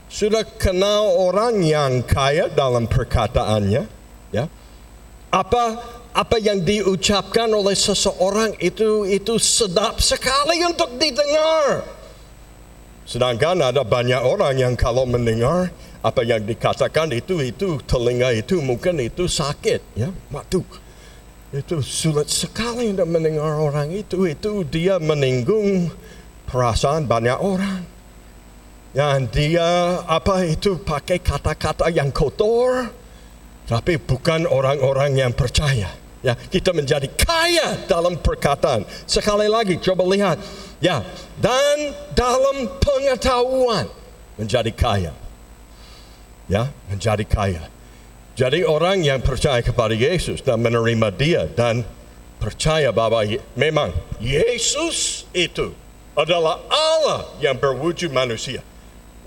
sudah 0.07 0.47
kenal 0.57 1.11
orang 1.21 1.61
yang 1.61 2.01
kaya 2.07 2.49
dalam 2.49 2.89
perkataannya, 2.89 3.85
ya. 4.33 4.49
Apa 5.29 5.98
apa 6.19 6.43
yang 6.43 6.67
diucapkan 6.67 7.47
oleh 7.47 7.79
seseorang 7.79 8.59
itu 8.59 9.07
itu 9.07 9.39
sedap 9.39 10.03
sekali 10.03 10.67
untuk 10.67 10.99
didengar. 10.99 11.87
Sedangkan 13.07 13.63
ada 13.63 13.87
banyak 13.87 14.19
orang 14.19 14.59
yang 14.59 14.75
kalau 14.75 15.07
mendengar 15.07 15.71
apa 16.03 16.27
yang 16.27 16.43
dikatakan 16.43 17.15
itu 17.15 17.39
itu 17.39 17.79
telinga 17.87 18.35
itu 18.35 18.59
mungkin 18.59 18.99
itu 18.99 19.31
sakit, 19.31 19.81
ya. 19.95 20.11
Waktu 20.35 20.59
itu 21.55 21.79
sulit 21.87 22.27
sekali 22.27 22.91
untuk 22.91 23.09
mendengar 23.09 23.55
orang 23.55 23.95
itu 23.95 24.27
itu 24.27 24.67
dia 24.67 24.99
meninggung 24.99 25.87
perasaan 26.51 27.07
banyak 27.07 27.39
orang. 27.39 27.87
Dan 28.91 29.31
dia 29.31 30.03
apa 30.03 30.43
itu 30.43 30.83
pakai 30.83 31.23
kata-kata 31.23 31.95
yang 31.95 32.11
kotor, 32.11 32.91
tapi 33.71 34.01
bukan 34.01 34.49
orang-orang 34.51 35.15
yang 35.15 35.31
percaya. 35.31 35.98
Ya, 36.19 36.35
kita 36.35 36.75
menjadi 36.75 37.07
kaya 37.15 37.87
dalam 37.87 38.19
perkataan. 38.19 38.83
Sekali 39.07 39.47
lagi 39.47 39.79
coba 39.79 40.03
lihat. 40.11 40.43
Ya, 40.83 41.07
dan 41.39 41.95
dalam 42.15 42.67
pengetahuan 42.83 43.87
menjadi 44.35 44.71
kaya. 44.75 45.13
Ya, 46.51 46.75
menjadi 46.91 47.23
kaya. 47.23 47.63
Jadi 48.39 48.63
orang 48.63 49.03
yang 49.03 49.19
percaya 49.19 49.59
kepada 49.63 49.95
Yesus 49.95 50.43
dan 50.43 50.63
menerima 50.63 51.11
dia 51.15 51.51
dan 51.51 51.83
percaya 52.39 52.95
bahwa 52.95 53.27
memang 53.59 53.91
Yesus 54.23 55.27
itu 55.35 55.75
adalah 56.15 56.63
Allah 56.71 57.31
yang 57.43 57.59
berwujud 57.59 58.11
manusia. 58.15 58.63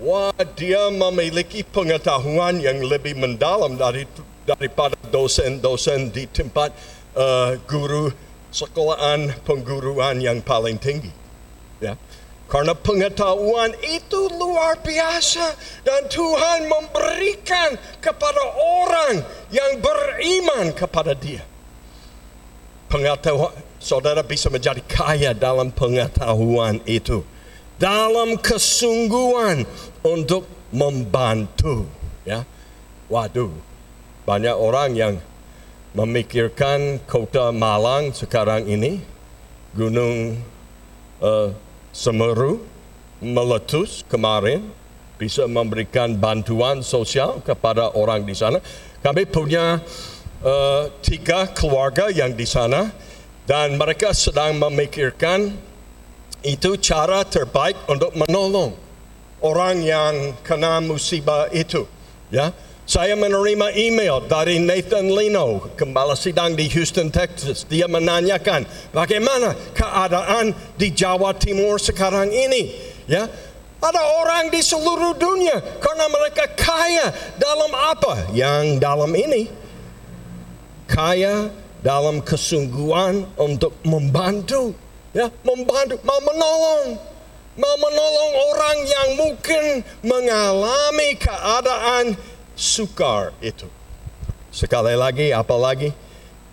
Wah, 0.00 0.32
dia 0.56 0.88
memiliki 0.88 1.60
pengetahuan 1.62 2.58
yang 2.58 2.80
lebih 2.82 3.14
mendalam 3.14 3.76
dari 3.76 4.08
daripada 4.48 4.98
dosen-dosen 5.10 6.10
di 6.10 6.26
tempat 6.26 6.74
uh, 7.14 7.56
guru 7.66 8.10
sekolahan 8.52 9.32
pengguruan 9.46 10.20
yang 10.20 10.42
paling 10.44 10.76
tinggi. 10.76 11.10
Ya. 11.80 11.96
Karena 12.50 12.76
pengetahuan 12.76 13.72
itu 13.80 14.28
luar 14.36 14.76
biasa 14.84 15.56
dan 15.88 16.04
Tuhan 16.12 16.68
memberikan 16.68 17.80
kepada 17.96 18.44
orang 18.84 19.24
yang 19.48 19.80
beriman 19.80 20.76
kepada 20.76 21.16
Dia. 21.16 21.40
Pengetahuan 22.92 23.56
saudara 23.80 24.20
bisa 24.20 24.52
menjadi 24.52 24.84
kaya 24.84 25.32
dalam 25.32 25.72
pengetahuan 25.72 26.76
itu. 26.84 27.24
Dalam 27.80 28.36
kesungguhan 28.36 29.64
untuk 30.04 30.44
membantu 30.72 31.84
ya 32.24 32.44
waduh 33.06 33.52
banyak 34.32 34.56
orang 34.56 34.96
yang 34.96 35.14
memikirkan 35.92 37.04
kota 37.04 37.52
Malang 37.52 38.16
sekarang 38.16 38.64
ini 38.64 38.96
gunung 39.76 40.40
uh, 41.20 41.52
Semeru 41.92 42.64
meletus 43.20 44.00
kemarin 44.08 44.72
bisa 45.20 45.44
memberikan 45.44 46.16
bantuan 46.16 46.80
sosial 46.80 47.44
kepada 47.44 47.92
orang 47.92 48.24
di 48.24 48.32
sana 48.32 48.56
kami 49.04 49.28
punya 49.28 49.84
uh, 50.40 50.88
tiga 51.04 51.52
keluarga 51.52 52.08
yang 52.08 52.32
di 52.32 52.48
sana 52.48 52.88
dan 53.44 53.76
mereka 53.76 54.16
sedang 54.16 54.56
memikirkan 54.56 55.52
itu 56.40 56.80
cara 56.80 57.20
terbaik 57.28 57.76
untuk 57.84 58.16
menolong 58.16 58.72
orang 59.44 59.84
yang 59.84 60.14
kena 60.40 60.80
musibah 60.80 61.52
itu. 61.52 61.84
Ya, 62.32 62.56
saya 62.82 63.14
menerima 63.14 63.78
email 63.78 64.26
dari 64.26 64.58
Nathan 64.58 65.06
Lino, 65.06 65.70
gembala 65.78 66.18
sidang 66.18 66.58
di 66.58 66.66
Houston, 66.66 67.14
Texas. 67.14 67.62
Dia 67.70 67.86
menanyakan 67.86 68.66
bagaimana 68.90 69.54
keadaan 69.70 70.50
di 70.74 70.90
Jawa 70.90 71.30
Timur 71.38 71.78
sekarang 71.78 72.34
ini. 72.34 72.74
Ya, 73.06 73.30
ada 73.78 74.02
orang 74.22 74.50
di 74.50 74.58
seluruh 74.62 75.14
dunia 75.14 75.58
karena 75.78 76.06
mereka 76.10 76.44
kaya 76.58 77.06
dalam 77.38 77.70
apa? 77.70 78.30
Yang 78.34 78.82
dalam 78.82 79.10
ini 79.14 79.46
kaya 80.90 81.54
dalam 81.86 82.18
kesungguhan 82.18 83.26
untuk 83.38 83.78
membantu, 83.86 84.74
ya, 85.14 85.30
membantu, 85.46 86.02
mau 86.02 86.18
menolong 86.18 86.98
mau 87.52 87.76
menolong 87.76 88.32
orang 88.48 88.78
yang 88.80 89.08
mungkin 89.12 89.64
mengalami 90.00 91.12
keadaan 91.20 92.16
sukar 92.62 93.34
itu. 93.42 93.66
Sekali 94.54 94.94
lagi, 94.94 95.34
apalagi? 95.34 95.90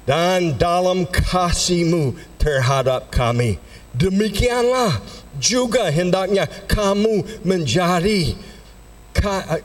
Dan 0.10 0.58
dalam 0.58 1.06
kasihmu 1.06 2.18
terhadap 2.42 3.14
kami. 3.14 3.62
Demikianlah 3.94 4.98
juga 5.38 5.94
hendaknya 5.94 6.50
kamu 6.66 7.46
menjadi 7.46 8.34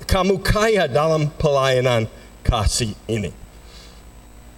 kamu 0.05 0.43
kaya 0.45 0.85
dalam 0.91 1.33
pelayanan 1.41 2.11
kasih 2.45 2.93
ini. 3.09 3.33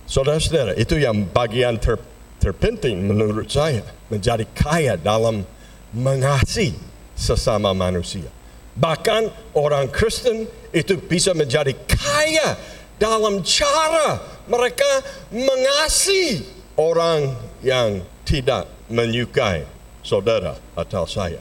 Saudara-saudara, 0.07 0.75
itu 0.79 0.97
yang 0.99 1.27
bagian 1.31 1.77
ter, 1.79 1.99
terpenting 2.39 3.07
menurut 3.07 3.51
saya. 3.51 3.83
Menjadi 4.07 4.47
kaya 4.55 4.95
dalam 4.95 5.43
mengasihi 5.91 6.79
sesama 7.19 7.75
manusia. 7.75 8.31
Bahkan 8.77 9.33
orang 9.57 9.89
Kristen 9.89 10.45
itu 10.71 11.01
bisa 11.01 11.33
menjadi 11.33 11.73
kaya 11.89 12.61
dalam 13.01 13.41
cara 13.41 14.21
mereka 14.45 15.01
mengasihi 15.33 16.45
orang 16.77 17.33
yang 17.65 18.05
tidak 18.29 18.69
menyukai 18.93 19.65
saudara 20.05 20.61
atau 20.77 21.09
saya. 21.09 21.41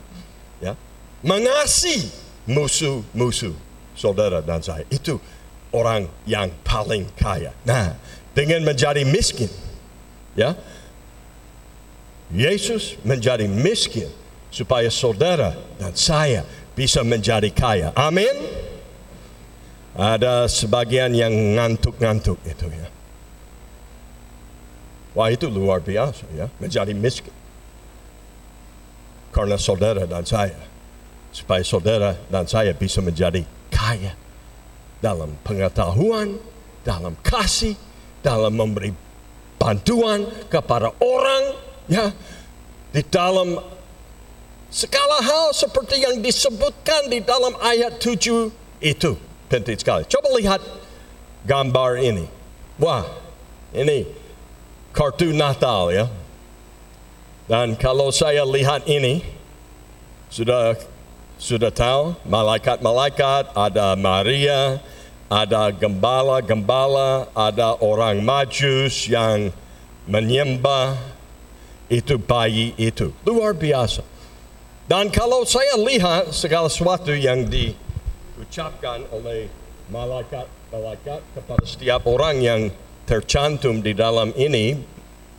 Ya. 0.63 0.79
Mengasihi 1.19 2.07
musuh-musuh 2.47 3.53
saudara 3.99 4.39
dan 4.39 4.63
saya. 4.63 4.87
Itu 4.87 5.19
orang 5.75 6.07
yang 6.23 6.51
paling 6.63 7.03
kaya. 7.19 7.51
Nah, 7.67 7.99
dengan 8.31 8.63
menjadi 8.63 9.03
miskin, 9.03 9.51
ya, 10.39 10.55
Yesus 12.31 12.97
menjadi 13.03 13.45
miskin 13.45 14.09
supaya 14.49 14.87
saudara 14.87 15.53
dan 15.77 15.91
saya 15.93 16.41
bisa 16.75 17.01
menjadi 17.01 17.49
kaya. 17.55 17.89
Amin. 17.95 18.35
Ada 19.95 20.51
sebagian 20.51 21.15
yang 21.15 21.31
ngantuk-ngantuk 21.55 22.35
itu 22.43 22.67
ya. 22.67 22.91
Wah 25.15 25.31
itu 25.31 25.47
luar 25.47 25.79
biasa 25.79 26.27
ya, 26.35 26.51
menjadi 26.59 26.91
miskin. 26.91 27.31
Karena 29.31 29.55
saudara 29.55 30.03
dan 30.03 30.27
saya, 30.27 30.59
supaya 31.31 31.63
saudara 31.63 32.19
dan 32.27 32.43
saya 32.43 32.75
bisa 32.75 32.99
menjadi 32.99 33.47
kaya 33.71 34.11
dalam 34.99 35.31
pengetahuan, 35.47 36.35
dalam 36.83 37.15
kasih, 37.23 37.79
dalam 38.19 38.51
memberi 38.51 38.91
bantuan 39.55 40.27
kepada 40.51 40.91
orang, 40.99 41.43
ya, 41.87 42.11
di 42.91 42.99
dalam 43.07 43.55
segala 44.69 45.21
hal 45.21 45.53
seperti 45.55 46.01
yang 46.01 46.21
disebutkan 46.21 47.07
di 47.09 47.21
dalam 47.21 47.55
ayat 47.61 47.97
7 48.01 48.51
itu 48.83 49.11
penting 49.47 49.77
sekali. 49.79 50.03
Coba 50.09 50.29
lihat 50.37 50.61
gambar 51.45 52.01
ini. 52.01 52.25
Wah, 52.81 53.07
ini 53.71 54.03
kartu 54.91 55.31
Natal 55.31 55.93
ya. 55.93 56.05
Dan 57.45 57.77
kalau 57.77 58.09
saya 58.09 58.41
lihat 58.41 58.89
ini, 58.89 59.21
sudah 60.33 60.73
sudah 61.37 61.69
tahu 61.69 62.17
malaikat-malaikat, 62.25 63.53
ada 63.53 63.93
Maria, 63.93 64.81
ada 65.29 65.69
gembala-gembala, 65.69 67.29
ada 67.37 67.77
orang 67.77 68.23
majus 68.25 69.05
yang 69.05 69.53
menyembah 70.09 70.97
itu 71.85 72.17
bayi 72.17 72.73
itu. 72.81 73.13
Luar 73.27 73.53
biasa. 73.53 74.14
Dan 74.85 75.09
kalau 75.09 75.41
saya 75.49 75.81
lihat 75.81 76.29
segala 76.29 76.69
sesuatu 76.69 77.09
yang 77.09 77.49
diucapkan 77.49 79.01
oleh 79.09 79.49
malaikat-malaikat 79.89 81.25
kepada 81.33 81.63
setiap 81.65 82.05
orang 82.05 82.37
yang 82.37 82.61
tercantum 83.09 83.81
di 83.81 83.97
dalam 83.97 84.29
ini, 84.37 84.77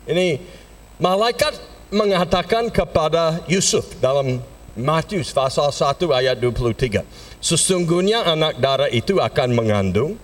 ini 0.03 0.43
malaikat 0.99 1.55
mengatakan 1.95 2.67
kepada 2.67 3.39
Yusuf 3.47 3.95
dalam 4.03 4.43
Matius 4.75 5.31
pasal 5.31 5.71
1 5.71 6.11
ayat 6.11 6.35
23. 6.43 7.07
Sesungguhnya 7.39 8.27
anak 8.27 8.59
darah 8.59 8.91
itu 8.91 9.23
akan 9.23 9.55
mengandung 9.55 10.19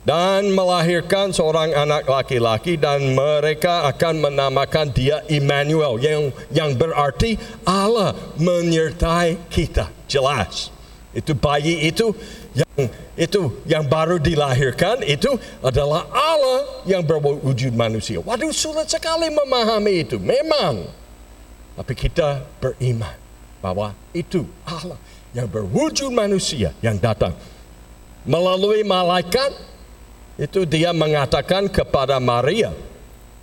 dan 0.00 0.48
melahirkan 0.56 1.28
seorang 1.28 1.76
anak 1.76 2.08
laki-laki 2.08 2.80
dan 2.80 3.12
mereka 3.12 3.84
akan 3.92 4.24
menamakan 4.24 4.88
dia 4.96 5.20
Immanuel 5.28 6.00
yang 6.00 6.32
yang 6.48 6.72
berarti 6.72 7.36
Allah 7.68 8.16
menyertai 8.40 9.36
kita. 9.52 9.92
Jelas. 10.08 10.72
Itu 11.10 11.34
bayi 11.34 11.90
itu 11.90 12.14
yang 12.56 12.86
itu 13.18 13.42
yang 13.68 13.84
baru 13.84 14.16
dilahirkan 14.16 15.04
itu 15.04 15.36
adalah 15.60 16.06
Allah 16.08 16.82
yang 16.88 17.04
berwujud 17.04 17.76
manusia. 17.76 18.22
Waduh 18.22 18.54
sulit 18.54 18.88
sekali 18.88 19.28
memahami 19.28 20.06
itu. 20.06 20.16
Memang. 20.16 20.88
Tapi 21.76 21.92
kita 21.96 22.44
beriman 22.58 23.16
bahwa 23.60 23.92
itu 24.16 24.48
Allah 24.64 24.96
yang 25.36 25.46
berwujud 25.46 26.10
manusia 26.10 26.72
yang 26.82 26.98
datang 26.98 27.36
melalui 28.26 28.82
malaikat 28.82 29.54
itu 30.40 30.64
dia 30.64 30.96
mengatakan 30.96 31.68
kepada 31.68 32.16
Maria 32.16 32.72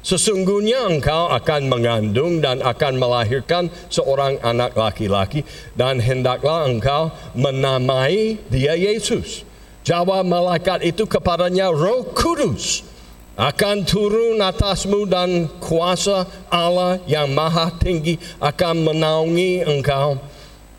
Sesungguhnya 0.07 0.87
engkau 0.87 1.27
akan 1.35 1.67
mengandung 1.67 2.39
dan 2.39 2.63
akan 2.63 2.95
melahirkan 2.95 3.67
seorang 3.91 4.39
anak 4.39 4.71
laki-laki 4.79 5.43
dan 5.75 5.99
hendaklah 5.99 6.63
engkau 6.63 7.11
menamai 7.35 8.39
dia 8.47 8.71
Yesus. 8.79 9.43
Jawab 9.83 10.23
malaikat 10.23 10.87
itu 10.87 11.03
kepadanya 11.03 11.75
Roh 11.75 12.07
Kudus 12.15 12.87
akan 13.35 13.83
turun 13.83 14.39
atasmu 14.39 15.03
dan 15.11 15.51
kuasa 15.59 16.23
Allah 16.47 17.03
yang 17.03 17.27
maha 17.35 17.67
tinggi 17.75 18.15
akan 18.39 18.87
menaungi 18.87 19.67
engkau. 19.67 20.23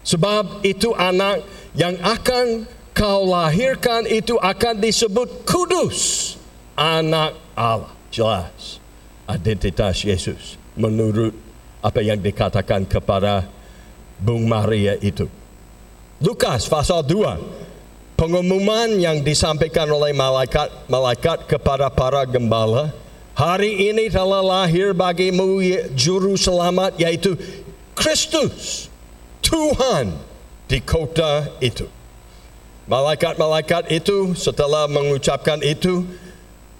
Sebab 0.08 0.64
itu 0.64 0.96
anak 0.96 1.44
yang 1.76 2.00
akan 2.00 2.64
kau 2.98 3.30
lahirkan 3.30 4.02
itu 4.10 4.34
akan 4.34 4.82
disebut 4.82 5.46
kudus. 5.46 6.34
Anak 6.74 7.38
Allah. 7.54 7.94
Jelas 8.08 8.80
identitas 9.28 10.00
Yesus 10.00 10.56
menurut 10.72 11.36
apa 11.84 12.00
yang 12.00 12.16
dikatakan 12.16 12.88
kepada 12.88 13.44
Bung 14.16 14.48
Maria 14.48 14.96
itu. 14.98 15.28
Lukas 16.18 16.66
pasal 16.66 17.04
2 17.04 18.18
pengumuman 18.18 18.90
yang 18.98 19.22
disampaikan 19.22 19.86
oleh 19.86 20.10
malaikat-malaikat 20.10 21.46
kepada 21.46 21.86
para 21.92 22.26
gembala 22.26 22.90
hari 23.36 23.92
ini 23.92 24.10
telah 24.10 24.42
lahir 24.42 24.90
bagimu 24.90 25.62
juru 25.94 26.34
selamat 26.34 26.98
yaitu 26.98 27.38
Kristus 27.94 28.90
Tuhan 29.44 30.16
di 30.66 30.82
kota 30.82 31.46
itu. 31.62 31.97
Malaikat-malaikat 32.88 33.92
itu 33.92 34.32
setelah 34.32 34.88
mengucapkan 34.88 35.60
itu 35.60 36.08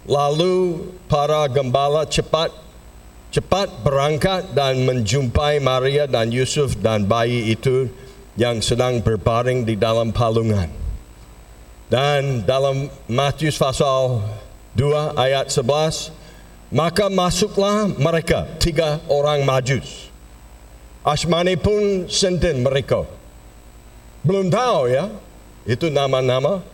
Lalu 0.09 0.89
para 1.05 1.45
gembala 1.53 2.09
cepat 2.09 2.49
cepat 3.29 3.69
berangkat 3.85 4.57
dan 4.57 4.81
menjumpai 4.89 5.61
Maria 5.61 6.09
dan 6.09 6.33
Yusuf 6.33 6.81
dan 6.81 7.05
bayi 7.05 7.53
itu 7.53 7.93
yang 8.41 8.65
sedang 8.65 9.05
berbaring 9.05 9.69
di 9.69 9.77
dalam 9.77 10.09
palungan. 10.09 10.73
Dan 11.93 12.41
dalam 12.49 12.89
Matius 13.05 13.61
pasal 13.61 14.25
2 14.81 15.13
ayat 15.13 15.53
11, 15.53 16.09
maka 16.73 17.13
masuklah 17.13 17.85
mereka, 18.01 18.49
tiga 18.57 19.05
orang 19.13 19.45
majus. 19.45 20.09
Asmani 21.05 21.61
pun 21.61 22.09
senten 22.09 22.65
mereka. 22.65 23.05
Belum 24.25 24.49
tahu 24.49 24.89
ya, 24.89 25.13
itu 25.69 25.93
nama-nama. 25.93 26.65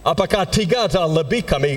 Apakah 0.00 0.48
tiga 0.48 0.88
atau 0.88 1.04
lebih 1.04 1.44
kami 1.44 1.76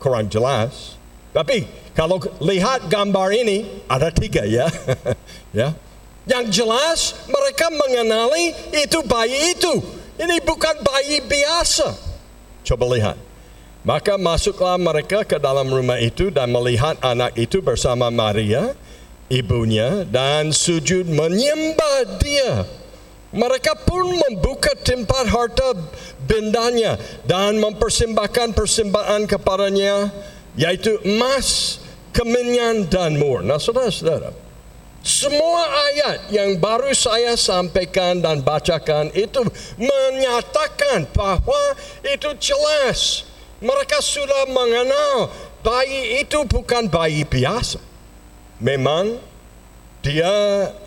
kurang 0.00 0.32
jelas. 0.32 0.96
Tapi 1.36 1.68
kalau 1.92 2.16
lihat 2.40 2.88
gambar 2.88 3.28
ini 3.36 3.84
ada 3.84 4.08
tiga 4.08 4.48
ya. 4.48 4.64
ya. 5.60 5.76
Yang 6.24 6.64
jelas 6.64 7.12
mereka 7.28 7.68
mengenali 7.68 8.56
itu 8.72 8.98
bayi 9.04 9.52
itu. 9.52 9.72
Ini 10.16 10.40
bukan 10.40 10.80
bayi 10.80 11.20
biasa. 11.20 11.92
Coba 12.64 12.88
lihat. 12.96 13.16
Maka 13.84 14.16
masuklah 14.16 14.80
mereka 14.80 15.20
ke 15.28 15.36
dalam 15.36 15.68
rumah 15.68 16.00
itu 16.00 16.32
dan 16.32 16.48
melihat 16.48 16.96
anak 17.04 17.36
itu 17.36 17.60
bersama 17.60 18.08
Maria, 18.08 18.72
ibunya, 19.28 20.08
dan 20.08 20.48
sujud 20.48 21.04
menyembah 21.04 22.16
dia. 22.16 22.64
Mereka 23.34 23.82
pun 23.82 24.14
membuka 24.14 24.78
tempat 24.78 25.26
harta 25.26 25.74
bendanya 26.22 26.94
dan 27.26 27.58
mempersembahkan 27.58 28.54
persembahan 28.54 29.26
kepadanya 29.26 30.14
yaitu 30.54 31.02
emas, 31.02 31.82
kemenyan 32.14 32.86
dan 32.86 33.18
mur. 33.18 33.42
Nah 33.42 33.58
saudara-saudara, 33.58 34.30
semua 35.04 35.68
ayat 35.92 36.32
yang 36.32 36.56
baru 36.56 36.94
saya 36.96 37.36
sampaikan 37.36 38.24
dan 38.24 38.40
bacakan 38.40 39.12
itu 39.12 39.44
menyatakan 39.76 41.04
bahwa 41.12 41.76
itu 42.00 42.32
jelas. 42.40 43.28
Mereka 43.60 44.00
sudah 44.00 44.48
mengenal 44.48 45.28
bayi 45.60 46.24
itu 46.24 46.40
bukan 46.48 46.88
bayi 46.88 47.20
biasa. 47.28 47.82
Memang 48.64 49.20
dia 50.00 50.32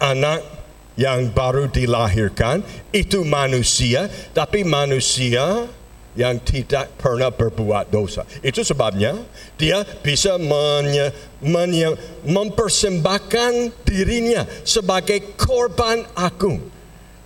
anak 0.02 0.57
yang 0.98 1.30
baru 1.30 1.70
dilahirkan 1.70 2.66
itu 2.90 3.22
manusia, 3.22 4.10
tapi 4.34 4.66
manusia 4.66 5.70
yang 6.18 6.42
tidak 6.42 6.98
pernah 6.98 7.30
berbuat 7.30 7.94
dosa. 7.94 8.26
Itu 8.42 8.66
sebabnya 8.66 9.14
dia 9.62 9.86
bisa 10.02 10.42
menye, 10.42 11.14
menye, 11.46 11.94
mempersembahkan 12.26 13.86
dirinya 13.86 14.44
sebagai 14.66 15.38
korban 15.38 16.02
agung. 16.18 16.58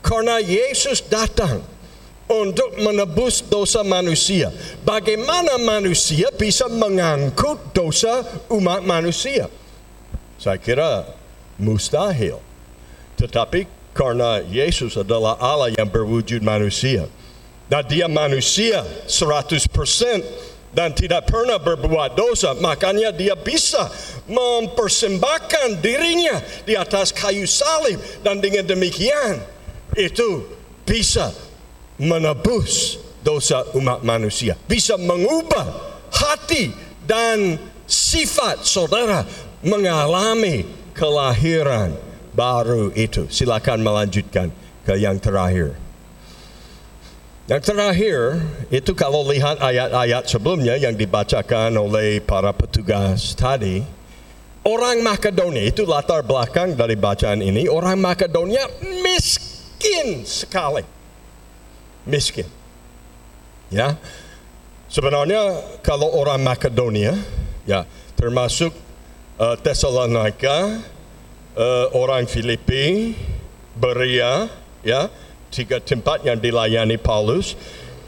Karena 0.03 0.43
Yesus 0.43 0.99
datang 1.07 1.63
untuk 2.27 2.75
menebus 2.83 3.39
dosa 3.47 3.79
manusia. 3.87 4.51
Bagaimana 4.83 5.55
manusia 5.55 6.27
bisa 6.35 6.67
mengangkut 6.67 7.71
dosa 7.71 8.27
umat 8.51 8.83
manusia? 8.83 9.47
Saya 10.35 10.59
kira 10.59 11.07
mustahil. 11.55 12.50
Tetapi 13.21 13.69
karena 13.93 14.41
Yesus 14.41 14.97
adalah 14.97 15.37
Allah 15.37 15.69
yang 15.77 15.85
berwujud 15.85 16.41
manusia, 16.41 17.05
dan 17.69 17.85
dia 17.85 18.09
manusia 18.09 18.81
100% 19.05 19.69
dan 20.73 20.95
tidak 20.95 21.27
pernah 21.27 21.59
berbuat 21.59 22.17
dosa, 22.17 22.55
makanya 22.57 23.13
dia 23.13 23.35
bisa 23.37 23.91
mempersembahkan 24.25 25.83
dirinya 25.83 26.39
di 26.65 26.73
atas 26.73 27.13
kayu 27.13 27.45
salib. 27.45 27.99
Dan 28.25 28.41
dengan 28.41 28.65
demikian 28.65 29.43
itu 29.93 30.47
bisa 30.87 31.29
menebus 31.99 32.97
dosa 33.21 33.67
umat 33.77 34.01
manusia, 34.01 34.57
bisa 34.65 34.97
mengubah 34.97 35.67
hati 36.09 36.73
dan 37.05 37.59
sifat 37.85 38.63
saudara 38.65 39.27
mengalami 39.61 40.65
kelahiran 40.95 42.10
baru 42.31 42.91
itu. 42.95 43.27
Silakan 43.27 43.83
melanjutkan 43.83 44.51
ke 44.83 44.97
yang 44.97 45.19
terakhir. 45.19 45.75
Yang 47.51 47.73
terakhir 47.73 48.39
itu 48.71 48.95
kalau 48.95 49.27
lihat 49.27 49.59
ayat-ayat 49.59 50.23
sebelumnya 50.23 50.79
yang 50.79 50.95
dibacakan 50.95 51.75
oleh 51.75 52.23
para 52.23 52.55
petugas 52.55 53.35
tadi, 53.35 53.83
orang 54.63 55.03
Makedonia 55.03 55.67
itu 55.67 55.83
latar 55.83 56.23
belakang 56.23 56.79
dari 56.79 56.95
bacaan 56.95 57.43
ini, 57.43 57.67
orang 57.67 57.99
Makedonia 57.99 58.71
miskin 59.03 60.23
sekali. 60.23 60.85
Miskin. 62.07 62.47
Ya. 63.67 63.99
Sebenarnya 64.87 65.59
kalau 65.83 66.07
orang 66.07 66.39
Makedonia, 66.43 67.15
ya 67.67 67.83
termasuk 68.15 68.71
uh, 69.39 69.55
Thessalonica, 69.59 70.83
uh, 71.55 71.91
orang 71.95 72.27
Filipi, 72.27 73.15
Beria, 73.75 74.51
ya, 74.83 75.07
tiga 75.51 75.79
tempat 75.83 76.23
yang 76.23 76.39
dilayani 76.39 76.95
Paulus, 76.99 77.55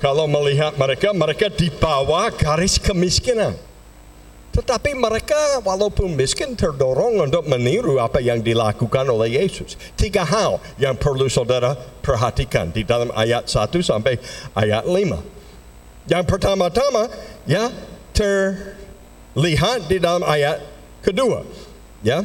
kalau 0.04 0.28
melihat 0.28 0.76
mereka, 0.76 1.16
mereka 1.16 1.48
di 1.48 1.72
bawah 1.72 2.28
garis 2.36 2.76
kemiskinan. 2.76 3.56
Tetapi 4.54 4.94
mereka 4.94 5.66
walaupun 5.66 6.14
miskin 6.14 6.54
terdorong 6.54 7.26
untuk 7.26 7.41
meniru 7.50 7.98
apa 7.98 8.22
yang 8.22 8.38
dilakukan 8.38 9.10
oleh 9.10 9.41
Yesus. 9.41 9.74
Tiga 9.98 10.22
hal 10.22 10.62
yang 10.78 10.94
perlu 10.94 11.26
saudara 11.26 11.74
perhatikan 12.06 12.70
di 12.70 12.86
dalam 12.86 13.10
ayat 13.18 13.50
1 13.50 13.82
sampai 13.82 14.22
ayat 14.54 14.86
5. 14.86 16.06
Yang 16.06 16.24
pertama-tama 16.30 17.10
ya 17.50 17.74
terlihat 18.14 19.89
di 19.89 19.98
dalam 19.98 20.22
ayat 20.22 20.62
kedua. 21.02 21.41
Ya, 22.06 22.22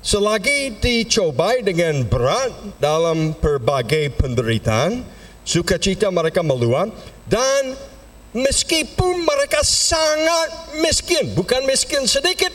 Selagi 0.00 0.80
dicobai 0.80 1.60
dengan 1.60 2.08
berat 2.08 2.80
dalam 2.80 3.36
berbagai 3.36 4.16
penderitaan, 4.16 5.04
sukacita 5.44 6.08
mereka 6.08 6.40
meluap 6.40 6.88
dan 7.28 7.76
meskipun 8.32 9.28
mereka 9.28 9.60
sangat 9.60 10.72
miskin, 10.80 11.36
bukan 11.36 11.68
miskin 11.68 12.08
sedikit, 12.08 12.48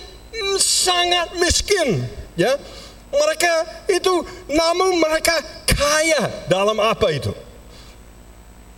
sangat 0.58 1.38
miskin, 1.38 2.10
ya. 2.34 2.58
Mereka 3.14 3.54
itu 3.94 4.26
namun 4.50 4.98
mereka 4.98 5.38
kaya 5.70 6.50
dalam 6.50 6.82
apa 6.82 7.14
itu? 7.14 7.30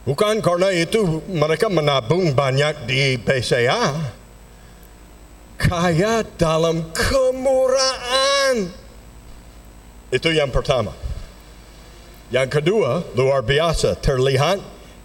Bukan 0.03 0.43
karena 0.43 0.76
itu 0.76 1.24
mereka 1.32 1.72
menabung 1.72 2.36
banyak 2.36 2.84
di 2.84 3.15
PCA, 3.15 3.95
kaya 5.58 6.24
dalam 6.38 6.86
kemurahan. 6.93 8.70
Itu 10.14 10.32
yang 10.32 10.53
pertama. 10.53 10.95
Yang 12.32 12.62
kedua, 12.62 13.03
luar 13.18 13.43
biasa 13.43 13.97
terlihat 13.99 14.62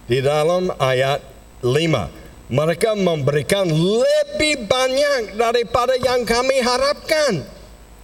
di 0.07 0.23
dalam 0.23 0.71
ayat 0.79 1.19
5. 1.65 2.53
Mereka 2.53 2.93
memberikan 2.99 3.65
lebih 3.71 4.67
banyak 4.67 5.39
daripada 5.39 5.97
yang 5.97 6.27
kami 6.27 6.59
harapkan. 6.61 7.41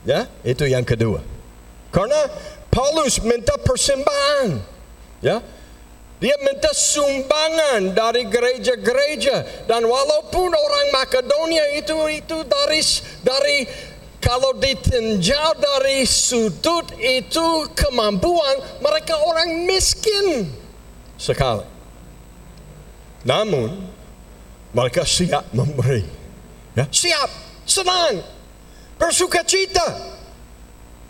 Ya, 0.08 0.26
itu 0.42 0.66
yang 0.66 0.88
kedua. 0.88 1.22
Karena 1.92 2.32
Paulus 2.72 3.20
minta 3.20 3.60
persembahan. 3.60 4.64
Ya, 5.20 5.44
dia 6.20 6.36
minta 6.44 6.68
sumbangan 6.76 7.96
dari 7.96 8.28
gereja-gereja 8.28 9.68
dan 9.72 9.88
walaupun 9.88 10.52
orang 10.52 10.88
Makedonia 10.92 11.80
itu 11.80 11.96
itu 12.12 12.38
dari 12.44 12.82
dari 13.24 13.58
kalau 14.20 14.52
ditinjau 14.60 15.56
dari 15.56 16.04
sudut 16.04 16.92
itu 17.00 17.72
kemampuan 17.72 18.84
mereka 18.84 19.16
orang 19.16 19.64
miskin 19.64 20.44
sekali. 21.16 21.64
Namun 23.24 23.80
mereka 24.76 25.08
siap 25.08 25.48
memberi. 25.56 26.04
Ya, 26.76 26.84
siap, 26.92 27.32
senang, 27.64 28.20
bersuka 29.00 29.40
cita. 29.48 29.88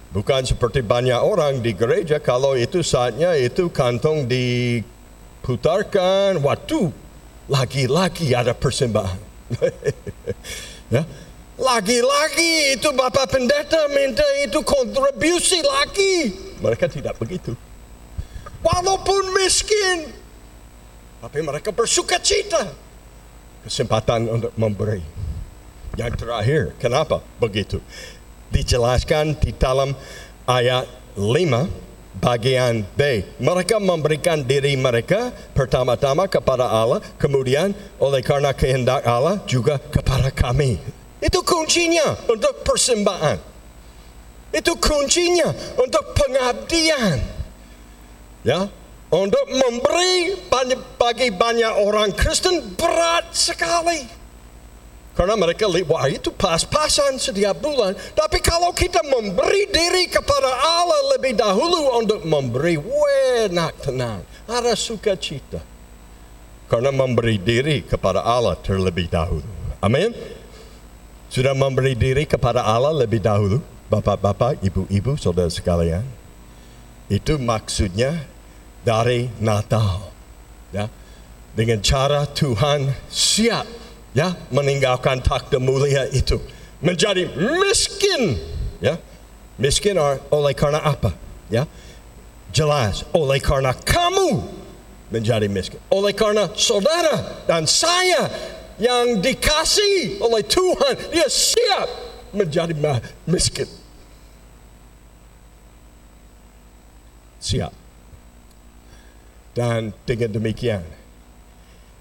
Bukan 0.09 0.41
seperti 0.41 0.81
banyak 0.81 1.21
orang 1.21 1.61
di 1.61 1.73
gereja 1.77 2.17
kalau 2.17 2.57
itu 2.57 2.81
saatnya 2.81 3.37
itu 3.37 3.69
kantong 3.69 4.25
di 4.25 4.81
putarkan 5.49 6.37
waktu 6.45 6.93
lagi-lagi 7.49 8.37
ada 8.37 8.53
persembahan. 8.53 9.17
ya. 10.93 11.01
Lagi-lagi 11.57 12.77
itu 12.77 12.87
Bapak 12.93 13.33
Pendeta 13.33 13.89
minta 13.89 14.23
itu 14.45 14.61
kontribusi 14.61 15.57
lagi. 15.65 16.37
Mereka 16.61 16.85
tidak 16.93 17.17
begitu. 17.17 17.57
Walaupun 18.61 19.33
miskin. 19.33 20.13
Tapi 21.19 21.41
mereka 21.41 21.73
bersuka 21.73 22.21
cita. 22.21 22.69
Kesempatan 23.65 24.29
untuk 24.29 24.53
memberi. 24.55 25.01
Yang 25.97 26.23
terakhir, 26.23 26.61
kenapa 26.79 27.19
begitu? 27.41 27.81
Dijelaskan 28.53 29.35
di 29.35 29.51
dalam 29.57 29.97
ayat 30.47 30.87
5 31.17 31.88
bagian 32.17 32.81
B. 32.97 33.21
Mereka 33.37 33.77
memberikan 33.77 34.41
diri 34.41 34.73
mereka 34.73 35.29
pertama-tama 35.53 36.25
kepada 36.25 36.65
Allah, 36.65 36.99
kemudian 37.21 37.77
oleh 38.01 38.25
karena 38.25 38.49
kehendak 38.57 39.05
Allah 39.05 39.37
juga 39.45 39.77
kepada 39.77 40.33
kami. 40.33 40.81
Itu 41.21 41.45
kuncinya 41.45 42.17
untuk 42.25 42.65
persembahan. 42.65 43.37
Itu 44.49 44.73
kuncinya 44.81 45.53
untuk 45.77 46.17
pengabdian. 46.17 47.21
Ya, 48.41 48.65
untuk 49.09 49.45
memberi 49.51 50.37
bagi 50.97 51.29
banyak 51.29 51.73
orang 51.81 52.13
Kristen 52.15 52.73
berat 52.77 53.29
sekali. 53.35 54.18
Karena 55.19 55.35
mereka 55.35 55.67
wah 55.67 56.07
itu 56.07 56.31
pas-pasan 56.31 57.19
setiap 57.19 57.59
bulan. 57.59 57.91
Tapi 58.15 58.39
kalau 58.39 58.71
kita 58.71 59.03
memberi 59.03 59.67
diri 59.67 60.07
kepada 60.07 60.47
Allah 60.47 61.19
lebih 61.19 61.35
dahulu 61.35 61.99
untuk 61.99 62.23
memberi, 62.23 62.79
enak 63.43 63.83
tenang. 63.83 64.23
Ada 64.47 64.79
sukacita. 64.79 65.59
Karena 66.71 66.95
memberi 66.95 67.35
diri 67.35 67.83
kepada 67.83 68.23
Allah 68.23 68.55
terlebih 68.63 69.11
dahulu. 69.11 69.43
Amin. 69.83 70.15
Sudah 71.27 71.51
memberi 71.51 71.99
diri 71.99 72.23
kepada 72.23 72.63
Allah 72.63 72.95
lebih 72.95 73.19
dahulu. 73.19 73.59
Bapak-bapak, 73.91 74.63
ibu-ibu, 74.63 75.19
saudara 75.19 75.51
sekalian. 75.51 76.07
Itu 77.11 77.35
maksudnya 77.35 78.23
dari 78.87 79.27
Natal. 79.43 79.99
Ya. 80.71 80.87
Dengan 81.51 81.83
cara 81.83 82.23
Tuhan 82.23 82.95
siap 83.11 83.88
ya 84.13 84.33
meninggalkan 84.49 85.21
takhta 85.21 85.59
mulia 85.59 86.07
itu. 86.13 86.39
Menjadi 86.79 87.27
miskin. 87.35 88.39
Ya 88.79 88.95
miskin 89.59 89.99
oleh 90.31 90.53
karena 90.55 90.79
apa? 90.79 91.11
Ya 91.51 91.67
jelas 92.55 93.03
oleh 93.11 93.37
karena 93.43 93.75
kamu 93.75 94.41
menjadi 95.11 95.45
miskin. 95.49 95.81
Oleh 95.91 96.13
karena 96.15 96.49
saudara 96.55 97.43
dan 97.49 97.65
saya 97.67 98.29
yang 98.79 99.19
dikasih 99.19 100.23
oleh 100.23 100.41
Tuhan 100.47 100.93
dia 101.11 101.27
siap 101.27 101.87
menjadi 102.31 102.71
miskin. 103.27 103.67
Siap. 107.39 107.71
Dan 109.55 109.91
dengan 110.07 110.31
demikian 110.31 110.83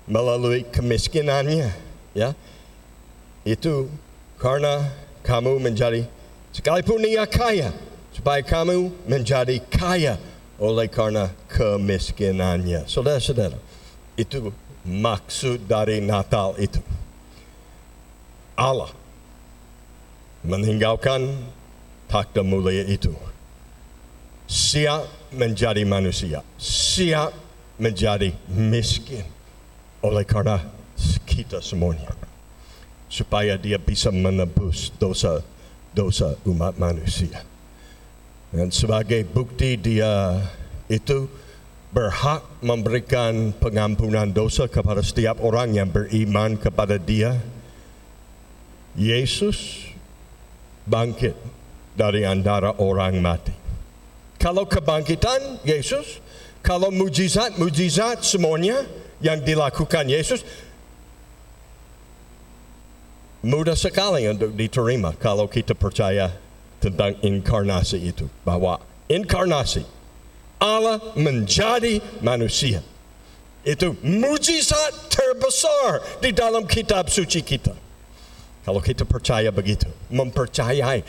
melalui 0.06 0.62
kemiskinannya, 0.68 1.74
ya. 2.18 2.34
Itu 3.46 3.86
karena 4.42 4.90
kamu 5.22 5.62
menjadi 5.62 6.02
sekalipun 6.50 7.06
ia 7.06 7.22
kaya, 7.30 7.70
supaya 8.10 8.42
kamu 8.42 8.90
menjadi 9.06 9.62
kaya 9.70 10.18
oleh 10.58 10.90
karena 10.90 11.30
kemiskinannya. 11.46 12.90
Saudara-saudara, 12.90 13.54
itu 14.18 14.50
maksud 14.82 15.70
dari 15.70 16.02
Natal 16.02 16.58
itu. 16.58 16.82
Allah 18.58 18.90
meninggalkan 20.42 21.30
takhta 22.10 22.42
mulia 22.42 22.82
itu. 22.90 23.14
Siap 24.48 25.06
menjadi 25.30 25.84
manusia, 25.84 26.40
siap 26.58 27.36
menjadi 27.78 28.32
miskin 28.48 29.22
oleh 30.00 30.24
karena 30.24 30.58
kita 31.24 31.62
semuanya. 31.62 32.12
Supaya 33.08 33.56
dia 33.56 33.80
bisa 33.80 34.12
menebus 34.12 34.92
dosa-dosa 35.00 36.36
umat 36.44 36.76
manusia. 36.76 37.40
Dan 38.52 38.72
sebagai 38.72 39.24
bukti 39.28 39.76
dia 39.76 40.40
itu 40.88 41.28
berhak 41.88 42.44
memberikan 42.60 43.52
pengampunan 43.56 44.28
dosa 44.28 44.68
kepada 44.68 45.00
setiap 45.00 45.40
orang 45.40 45.76
yang 45.76 45.88
beriman 45.88 46.56
kepada 46.60 47.00
dia. 47.00 47.36
Yesus 48.98 49.88
bangkit 50.88 51.36
dari 51.96 52.24
antara 52.24 52.76
orang 52.80 53.20
mati. 53.20 53.54
Kalau 54.38 54.64
kebangkitan 54.64 55.62
Yesus, 55.66 56.22
kalau 56.62 56.94
mujizat-mujizat 56.94 58.22
semuanya 58.22 58.86
yang 59.18 59.42
dilakukan 59.42 60.06
Yesus, 60.06 60.46
mudah 63.42 63.78
sekali 63.78 64.26
untuk 64.26 64.54
diterima 64.54 65.14
kalau 65.18 65.46
kita 65.46 65.74
percaya 65.74 66.34
tentang 66.82 67.18
inkarnasi 67.22 67.98
itu. 68.02 68.26
Bahwa 68.42 68.78
inkarnasi, 69.10 69.82
Allah 70.58 70.98
menjadi 71.14 72.02
manusia. 72.22 72.82
Itu 73.66 73.98
mujizat 74.00 75.12
terbesar 75.12 76.22
di 76.22 76.30
dalam 76.32 76.64
kitab 76.64 77.10
suci 77.10 77.42
kita. 77.42 77.74
Kalau 78.64 78.80
kita 78.80 79.04
percaya 79.04 79.50
begitu, 79.52 79.88
mempercayai 80.12 81.02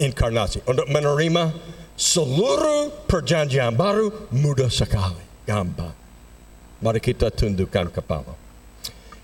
inkarnasi 0.00 0.64
untuk 0.66 0.88
menerima 0.88 1.52
seluruh 1.96 3.06
perjanjian 3.06 3.76
baru 3.76 4.10
mudah 4.32 4.72
sekali, 4.72 5.22
gampang. 5.44 5.94
Mari 6.82 6.98
kita 6.98 7.30
tundukkan 7.30 7.94
kepala. 7.94 8.41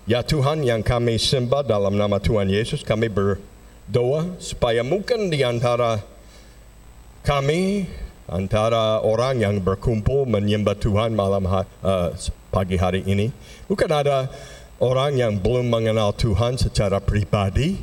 Ya 0.09 0.25
Tuhan 0.25 0.65
yang 0.65 0.81
kami 0.81 1.21
sembah 1.21 1.61
dalam 1.61 1.93
nama 1.93 2.17
Tuhan 2.17 2.49
Yesus, 2.49 2.81
kami 2.81 3.13
berdoa 3.13 4.41
supaya 4.41 4.81
mungkin 4.81 5.29
di 5.29 5.45
antara 5.45 6.01
kami, 7.21 7.85
antara 8.25 9.05
orang 9.05 9.37
yang 9.37 9.61
berkumpul 9.61 10.25
menyembah 10.25 10.73
Tuhan 10.81 11.13
malam 11.13 11.45
uh, 11.45 12.09
pagi 12.49 12.81
hari 12.81 13.05
ini, 13.05 13.29
bukan 13.69 13.85
ada 13.85 14.33
orang 14.81 15.13
yang 15.13 15.37
belum 15.37 15.69
mengenal 15.69 16.17
Tuhan 16.17 16.57
secara 16.57 16.97
pribadi. 16.97 17.77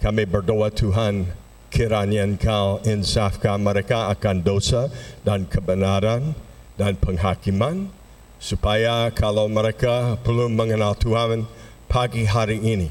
Kami 0.00 0.24
berdoa 0.24 0.72
Tuhan 0.72 1.28
kiranya 1.68 2.24
engkau 2.24 2.80
insafkan 2.88 3.60
mereka 3.60 4.08
akan 4.08 4.40
dosa 4.40 4.88
dan 5.20 5.44
kebenaran 5.44 6.32
dan 6.80 6.96
penghakiman 6.96 7.92
supaya 8.38 9.10
kalau 9.14 9.50
mereka 9.50 10.14
belum 10.22 10.54
mengenal 10.54 10.94
Tuhan 10.94 11.46
pagi 11.90 12.22
hari 12.22 12.62
ini 12.62 12.88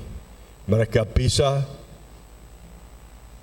mereka 0.68 1.08
bisa 1.08 1.64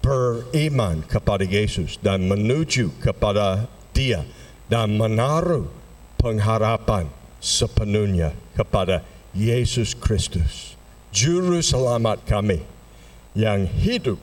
beriman 0.04 1.00
kepada 1.08 1.48
Yesus 1.48 1.96
dan 1.96 2.28
menuju 2.28 2.92
kepada 3.00 3.64
Dia 3.96 4.20
dan 4.68 5.00
menaruh 5.00 5.64
pengharapan 6.20 7.08
sepenuhnya 7.40 8.36
kepada 8.52 9.00
Yesus 9.32 9.96
Kristus, 9.96 10.76
Juru 11.12 11.64
Selamat 11.64 12.20
kami 12.28 12.60
yang 13.32 13.64
hidup 13.64 14.20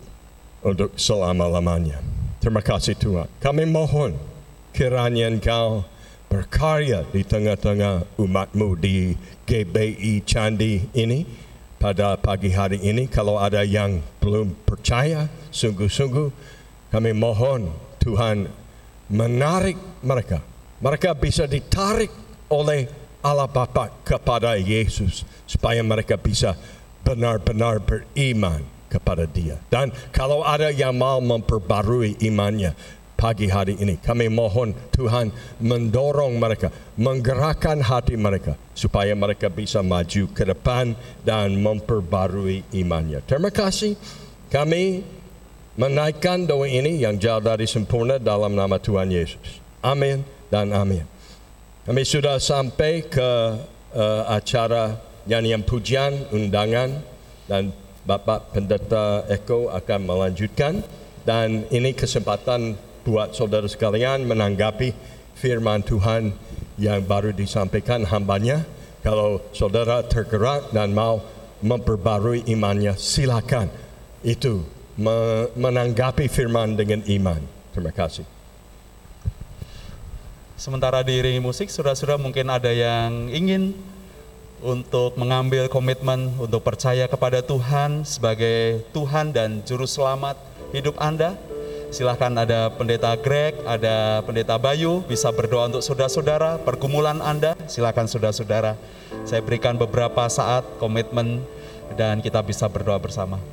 untuk 0.61 0.93
selama-lamanya. 0.97 1.99
Terima 2.41 2.61
kasih 2.61 2.97
Tuhan. 2.97 3.29
Kami 3.41 3.65
mohon 3.65 4.17
kiranya 4.73 5.29
Engkau 5.29 5.85
berkarya 6.31 7.03
di 7.11 7.27
tengah-tengah 7.27 8.15
umatmu 8.15 8.79
di 8.79 9.19
GBI 9.43 10.23
Candi 10.23 10.87
ini 10.95 11.27
pada 11.75 12.15
pagi 12.15 12.55
hari 12.55 12.79
ini. 12.79 13.11
Kalau 13.11 13.35
ada 13.35 13.67
yang 13.67 13.99
belum 14.23 14.55
percaya, 14.63 15.27
sungguh-sungguh 15.51 16.31
kami 16.87 17.11
mohon 17.11 17.67
Tuhan 17.99 18.47
menarik 19.11 19.75
mereka. 19.99 20.39
Mereka 20.79 21.19
bisa 21.19 21.43
ditarik 21.51 22.09
oleh 22.47 22.87
Allah 23.19 23.51
Bapa 23.51 23.91
kepada 24.07 24.55
Yesus 24.55 25.27
supaya 25.43 25.83
mereka 25.83 26.15
bisa 26.15 26.55
benar-benar 27.03 27.83
beriman 27.83 28.63
kepada 28.87 29.27
Dia. 29.27 29.59
Dan 29.67 29.91
kalau 30.15 30.41
ada 30.47 30.71
yang 30.71 30.95
mau 30.95 31.19
memperbarui 31.21 32.17
imannya, 32.23 32.73
pagi 33.21 33.45
hari 33.45 33.77
ini. 33.77 34.01
Kami 34.01 34.33
mohon 34.33 34.73
Tuhan 34.89 35.29
mendorong 35.61 36.41
mereka, 36.41 36.73
menggerakkan 36.97 37.77
hati 37.77 38.17
mereka 38.17 38.57
supaya 38.73 39.13
mereka 39.13 39.45
bisa 39.53 39.85
maju 39.85 40.25
ke 40.33 40.41
depan 40.41 40.97
dan 41.21 41.53
memperbarui 41.61 42.65
imannya. 42.73 43.21
Terima 43.29 43.53
kasih. 43.53 43.93
Kami 44.49 45.05
menaikkan 45.77 46.49
doa 46.49 46.65
ini 46.65 46.97
yang 47.05 47.21
jauh 47.21 47.39
dari 47.39 47.69
sempurna 47.69 48.17
dalam 48.17 48.57
nama 48.57 48.81
Tuhan 48.81 49.13
Yesus. 49.13 49.61
Amin 49.85 50.25
dan 50.49 50.73
amin. 50.73 51.05
Kami 51.85 52.01
sudah 52.01 52.41
sampai 52.41 53.05
ke 53.05 53.31
uh, 53.93 54.23
acara 54.33 54.97
nyanyian 55.29 55.61
pujian, 55.61 56.25
undangan 56.33 57.01
dan 57.45 57.69
Bapak 58.01 58.53
Pendeta 58.53 59.25
Eko 59.29 59.69
akan 59.69 59.99
melanjutkan 60.09 60.81
dan 61.21 61.69
ini 61.69 61.93
kesempatan 61.93 62.73
buat 63.01 63.33
saudara 63.33 63.65
sekalian 63.65 64.25
menanggapi 64.29 64.93
firman 65.37 65.81
Tuhan 65.81 66.33
yang 66.77 67.01
baru 67.05 67.33
disampaikan 67.33 68.05
hambanya. 68.05 68.65
Kalau 69.01 69.41
saudara 69.49 70.05
tergerak 70.05 70.69
dan 70.69 70.93
mau 70.93 71.25
memperbarui 71.65 72.45
imannya, 72.45 72.93
silakan. 72.97 73.69
Itu 74.21 74.61
menanggapi 75.57 76.29
firman 76.29 76.77
dengan 76.77 77.01
iman. 77.09 77.41
Terima 77.73 77.89
kasih. 77.89 78.25
Sementara 80.61 81.01
diiringi 81.01 81.41
musik, 81.41 81.73
saudara-saudara 81.73 82.21
mungkin 82.21 82.45
ada 82.53 82.69
yang 82.69 83.33
ingin 83.33 83.73
untuk 84.61 85.17
mengambil 85.17 85.65
komitmen 85.65 86.37
untuk 86.37 86.61
percaya 86.61 87.09
kepada 87.09 87.41
Tuhan 87.41 88.05
sebagai 88.05 88.85
Tuhan 88.93 89.33
dan 89.33 89.65
Juru 89.65 89.89
Selamat 89.89 90.37
hidup 90.69 91.01
Anda 91.01 91.33
Silahkan 91.91 92.31
ada 92.39 92.71
pendeta 92.71 93.11
Greg, 93.19 93.51
ada 93.67 94.23
pendeta 94.23 94.55
Bayu, 94.55 95.03
bisa 95.03 95.27
berdoa 95.27 95.67
untuk 95.67 95.83
saudara-saudara, 95.83 96.55
pergumulan 96.63 97.19
Anda, 97.19 97.59
silahkan 97.67 98.07
saudara-saudara. 98.07 98.79
Saya 99.27 99.43
berikan 99.43 99.75
beberapa 99.75 100.23
saat 100.31 100.63
komitmen 100.79 101.43
dan 101.99 102.23
kita 102.23 102.39
bisa 102.47 102.71
berdoa 102.71 102.95
bersama. 102.95 103.43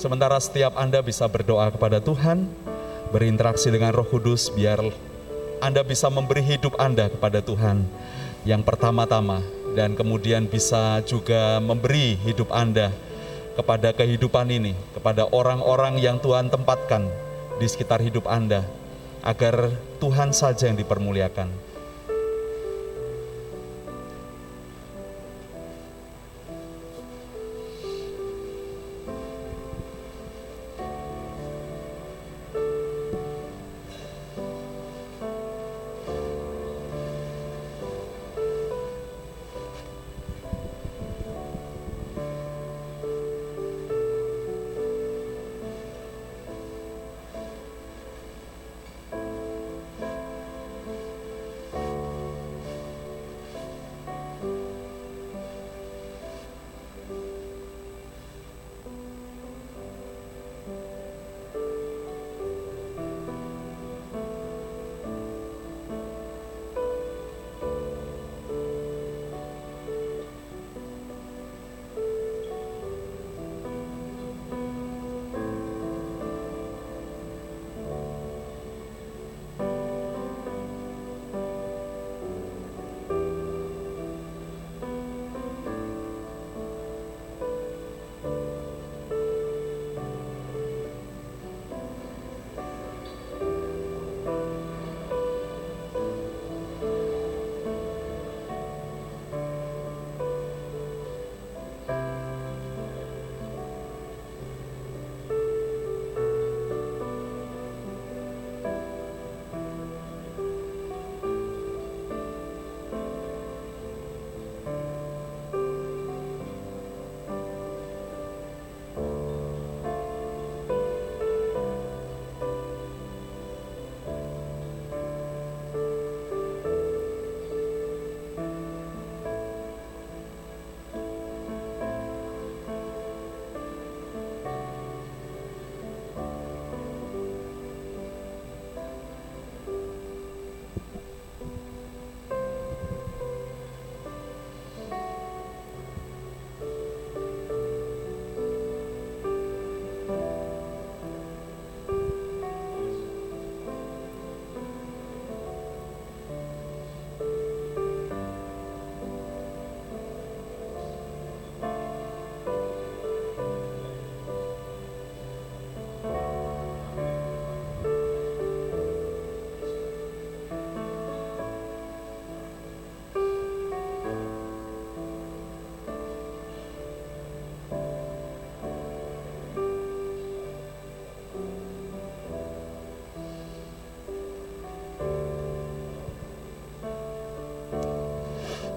Sementara 0.00 0.40
setiap 0.40 0.72
Anda 0.72 1.04
bisa 1.04 1.28
berdoa 1.28 1.68
kepada 1.68 2.00
Tuhan, 2.00 2.48
berinteraksi 3.12 3.68
dengan 3.68 3.92
Roh 3.92 4.08
Kudus 4.08 4.48
biar 4.48 4.80
Anda 5.60 5.84
bisa 5.84 6.08
memberi 6.08 6.40
hidup 6.40 6.72
Anda 6.80 7.12
kepada 7.12 7.44
Tuhan 7.44 7.84
yang 8.48 8.64
pertama-tama 8.64 9.44
dan 9.76 9.92
kemudian 9.92 10.48
bisa 10.48 11.04
juga 11.04 11.60
memberi 11.60 12.16
hidup 12.24 12.48
Anda 12.48 13.07
kepada 13.58 13.90
kehidupan 13.90 14.46
ini, 14.54 14.78
kepada 14.94 15.26
orang-orang 15.34 15.98
yang 15.98 16.22
Tuhan 16.22 16.46
tempatkan 16.46 17.10
di 17.58 17.66
sekitar 17.66 17.98
hidup 17.98 18.30
Anda, 18.30 18.62
agar 19.26 19.74
Tuhan 19.98 20.30
saja 20.30 20.70
yang 20.70 20.78
dipermuliakan. 20.78 21.50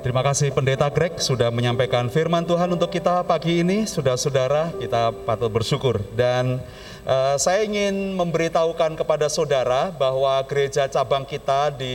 Terima 0.01 0.25
kasih 0.25 0.49
Pendeta 0.49 0.89
Greg 0.89 1.21
sudah 1.21 1.53
menyampaikan 1.53 2.09
firman 2.09 2.41
Tuhan 2.41 2.73
untuk 2.73 2.89
kita 2.89 3.21
pagi 3.21 3.61
ini. 3.61 3.85
Saudara-saudara, 3.85 4.73
kita 4.81 5.13
patut 5.13 5.53
bersyukur. 5.53 6.01
Dan 6.17 6.57
uh, 7.05 7.37
saya 7.37 7.61
ingin 7.61 8.17
memberitahukan 8.17 8.97
kepada 8.97 9.29
saudara 9.29 9.93
bahwa 9.93 10.41
gereja 10.49 10.89
cabang 10.89 11.21
kita 11.21 11.69
di 11.77 11.93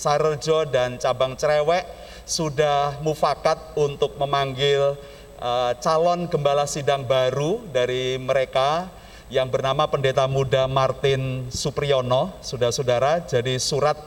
Sarjo 0.00 0.64
dan 0.64 0.96
cabang 0.96 1.36
Cerewek 1.36 1.84
sudah 2.24 2.96
mufakat 3.04 3.76
untuk 3.76 4.16
memanggil 4.16 4.96
uh, 5.36 5.76
calon 5.76 6.32
gembala 6.32 6.64
sidang 6.64 7.04
baru 7.04 7.60
dari 7.68 8.16
mereka 8.16 8.88
yang 9.28 9.52
bernama 9.52 9.84
Pendeta 9.92 10.24
Muda 10.24 10.64
Martin 10.64 11.52
Supriyono, 11.52 12.32
saudara-saudara. 12.40 13.28
Jadi 13.28 13.60
surat 13.60 14.00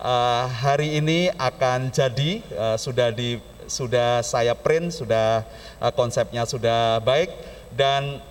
uh, 0.00 0.44
hari 0.48 1.00
ini 1.00 1.32
akan 1.36 1.92
jadi 1.92 2.40
uh, 2.56 2.76
sudah 2.76 3.12
di 3.12 3.40
sudah 3.66 4.22
saya 4.22 4.54
print 4.54 4.94
sudah 4.94 5.42
uh, 5.82 5.92
konsepnya 5.92 6.46
sudah 6.46 7.02
baik 7.02 7.32
dan 7.74 8.22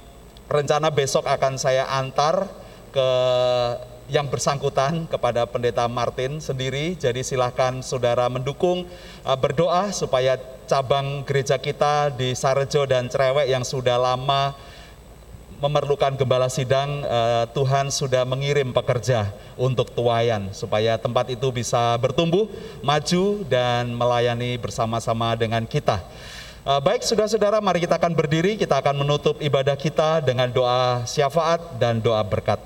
rencana 0.48 0.94
besok 0.94 1.28
akan 1.28 1.60
saya 1.60 1.90
antar 1.90 2.48
ke 2.94 3.10
yang 4.06 4.30
bersangkutan 4.30 5.10
kepada 5.10 5.50
pendeta 5.50 5.90
Martin 5.90 6.38
sendiri. 6.38 6.94
Jadi 6.94 7.26
silahkan 7.26 7.82
saudara 7.82 8.30
mendukung 8.30 8.86
berdoa 9.26 9.90
supaya 9.90 10.38
cabang 10.70 11.26
gereja 11.26 11.58
kita 11.58 12.14
di 12.14 12.38
Sarejo 12.38 12.86
dan 12.86 13.10
Cerewek 13.10 13.50
yang 13.50 13.66
sudah 13.66 13.98
lama 13.98 14.54
memerlukan 15.66 16.14
gembala 16.14 16.46
sidang, 16.46 17.02
uh, 17.02 17.50
Tuhan 17.50 17.90
sudah 17.90 18.22
mengirim 18.22 18.70
pekerja 18.70 19.34
untuk 19.58 19.90
tuayan 19.90 20.54
supaya 20.54 20.94
tempat 21.02 21.34
itu 21.34 21.50
bisa 21.50 21.98
bertumbuh, 21.98 22.46
maju 22.86 23.42
dan 23.50 23.90
melayani 23.90 24.62
bersama-sama 24.62 25.34
dengan 25.34 25.66
kita. 25.66 26.06
Uh, 26.62 26.78
baik 26.78 27.02
saudara-saudara, 27.02 27.58
mari 27.62 27.82
kita 27.82 27.98
akan 27.98 28.14
berdiri, 28.14 28.62
kita 28.62 28.78
akan 28.78 29.02
menutup 29.02 29.42
ibadah 29.42 29.74
kita 29.74 30.22
dengan 30.22 30.54
doa 30.54 31.02
syafaat 31.10 31.82
dan 31.82 31.98
doa 31.98 32.22
berkat. 32.22 32.62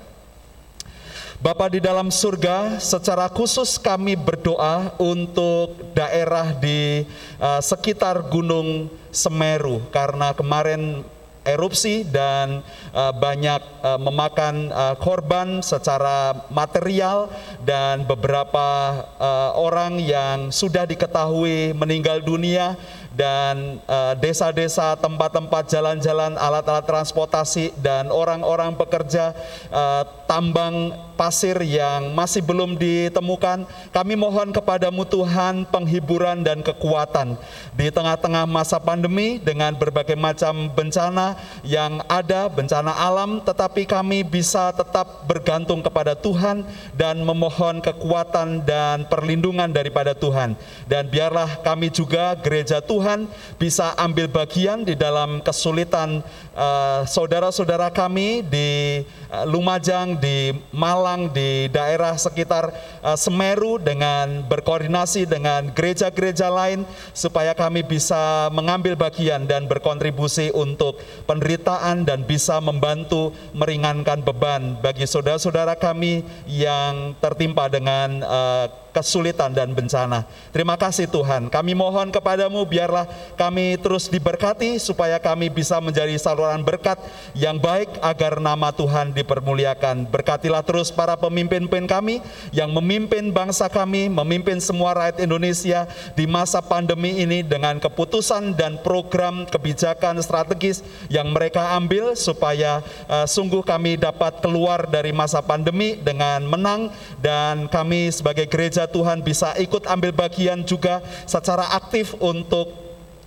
Bapa 1.40 1.72
di 1.72 1.80
dalam 1.80 2.12
surga, 2.12 2.76
secara 2.84 3.24
khusus 3.32 3.80
kami 3.80 4.12
berdoa 4.12 4.92
untuk 5.00 5.72
daerah 5.96 6.52
di 6.52 7.08
uh, 7.40 7.64
sekitar 7.64 8.28
Gunung 8.28 8.92
Semeru 9.08 9.80
karena 9.88 10.36
kemarin 10.36 11.00
erupsi 11.44 12.04
dan 12.04 12.60
uh, 12.92 13.12
banyak 13.16 13.60
uh, 13.80 13.96
memakan 13.96 14.68
uh, 14.68 14.94
korban 15.00 15.64
secara 15.64 16.46
material 16.52 17.32
dan 17.64 18.04
beberapa 18.04 19.00
uh, 19.16 19.56
orang 19.56 19.96
yang 20.00 20.52
sudah 20.52 20.84
diketahui 20.84 21.72
meninggal 21.72 22.20
dunia 22.20 22.76
dan 23.10 23.82
desa-desa, 24.22 24.94
tempat-tempat 24.96 25.66
jalan-jalan, 25.66 26.38
alat-alat 26.40 26.86
transportasi 26.86 27.74
dan 27.82 28.08
orang-orang 28.08 28.78
pekerja 28.78 29.34
uh, 29.68 30.06
tambang 30.30 30.94
pasir 31.18 31.58
yang 31.66 32.14
masih 32.14 32.38
belum 32.38 32.78
ditemukan. 32.78 33.66
Kami 33.90 34.14
mohon 34.14 34.54
kepadamu 34.54 35.02
Tuhan 35.02 35.66
penghiburan 35.66 36.46
dan 36.46 36.62
kekuatan 36.62 37.34
di 37.74 37.90
tengah-tengah 37.90 38.46
masa 38.46 38.78
pandemi 38.78 39.42
dengan 39.42 39.74
berbagai 39.74 40.14
macam 40.14 40.70
bencana 40.70 41.34
yang 41.66 41.98
ada, 42.06 42.46
bencana 42.46 42.94
alam, 42.94 43.42
tetapi 43.42 43.90
kami 43.90 44.22
bisa 44.22 44.70
tetap 44.70 45.26
bergantung 45.26 45.82
kepada 45.82 46.14
Tuhan 46.14 46.62
dan 46.94 47.26
memohon 47.26 47.82
kekuatan 47.82 48.62
dan 48.62 49.02
perlindungan 49.10 49.66
daripada 49.66 50.14
Tuhan. 50.14 50.54
Dan 50.86 51.10
biarlah 51.10 51.58
kami 51.66 51.90
juga 51.90 52.38
gereja 52.38 52.78
Tuhan 52.78 53.26
bisa 53.58 53.98
ambil 53.98 54.30
bagian 54.30 54.86
di 54.86 54.94
dalam 54.94 55.42
kesulitan 55.42 56.22
uh, 56.54 57.02
saudara-saudara 57.08 57.90
kami 57.90 58.44
di 58.46 59.02
uh, 59.32 59.44
Lumajang, 59.48 60.19
di 60.20 60.52
Malang, 60.70 61.32
di 61.32 61.66
daerah 61.72 62.14
sekitar 62.14 62.70
uh, 63.00 63.16
Semeru 63.16 63.80
dengan 63.80 64.44
berkoordinasi 64.44 65.24
dengan 65.24 65.72
gereja-gereja 65.72 66.52
lain 66.52 66.84
supaya 67.16 67.56
kami 67.56 67.82
bisa 67.82 68.52
mengambil 68.52 68.94
bagian 68.94 69.48
dan 69.48 69.64
berkontribusi 69.64 70.52
untuk 70.52 71.00
penderitaan 71.24 72.04
dan 72.04 72.28
bisa 72.28 72.60
membantu 72.60 73.32
meringankan 73.56 74.20
beban 74.20 74.76
bagi 74.84 75.08
saudara-saudara 75.08 75.80
kami 75.80 76.22
yang 76.44 77.16
tertimpa 77.18 77.72
dengan 77.72 78.20
uh, 78.20 78.68
kesulitan 78.90 79.54
dan 79.54 79.72
bencana. 79.72 80.26
Terima 80.50 80.74
kasih 80.74 81.06
Tuhan. 81.10 81.48
Kami 81.50 81.72
mohon 81.74 82.10
kepadamu 82.10 82.62
biarlah 82.66 83.06
kami 83.38 83.78
terus 83.78 84.10
diberkati 84.10 84.76
supaya 84.82 85.18
kami 85.18 85.48
bisa 85.50 85.78
menjadi 85.78 86.14
saluran 86.18 86.62
berkat 86.62 86.98
yang 87.32 87.56
baik 87.58 87.88
agar 88.02 88.38
nama 88.42 88.70
Tuhan 88.74 89.14
dipermuliakan. 89.14 90.10
Berkatilah 90.10 90.62
terus 90.66 90.90
para 90.90 91.14
pemimpin-pemimpin 91.16 91.86
kami 91.86 92.20
yang 92.50 92.70
memimpin 92.74 93.30
bangsa 93.30 93.70
kami, 93.70 94.10
memimpin 94.10 94.58
semua 94.58 94.94
rakyat 94.94 95.22
Indonesia 95.22 95.86
di 96.14 96.26
masa 96.26 96.60
pandemi 96.60 97.22
ini 97.22 97.46
dengan 97.46 97.78
keputusan 97.78 98.54
dan 98.58 98.78
program 98.82 99.46
kebijakan 99.48 100.18
strategis 100.20 100.82
yang 101.08 101.30
mereka 101.32 101.74
ambil 101.78 102.12
supaya 102.18 102.82
uh, 103.08 103.24
sungguh 103.24 103.62
kami 103.62 103.96
dapat 103.96 104.42
keluar 104.42 104.88
dari 104.90 105.14
masa 105.14 105.40
pandemi 105.40 105.96
dengan 106.00 106.44
menang 106.44 106.90
dan 107.20 107.70
kami 107.70 108.10
sebagai 108.12 108.48
gereja 108.50 108.79
gereja 108.80 108.96
Tuhan 108.96 109.20
bisa 109.20 109.48
ikut 109.60 109.84
ambil 109.84 110.12
bagian 110.16 110.64
juga 110.64 111.04
secara 111.28 111.76
aktif 111.76 112.16
untuk 112.16 112.72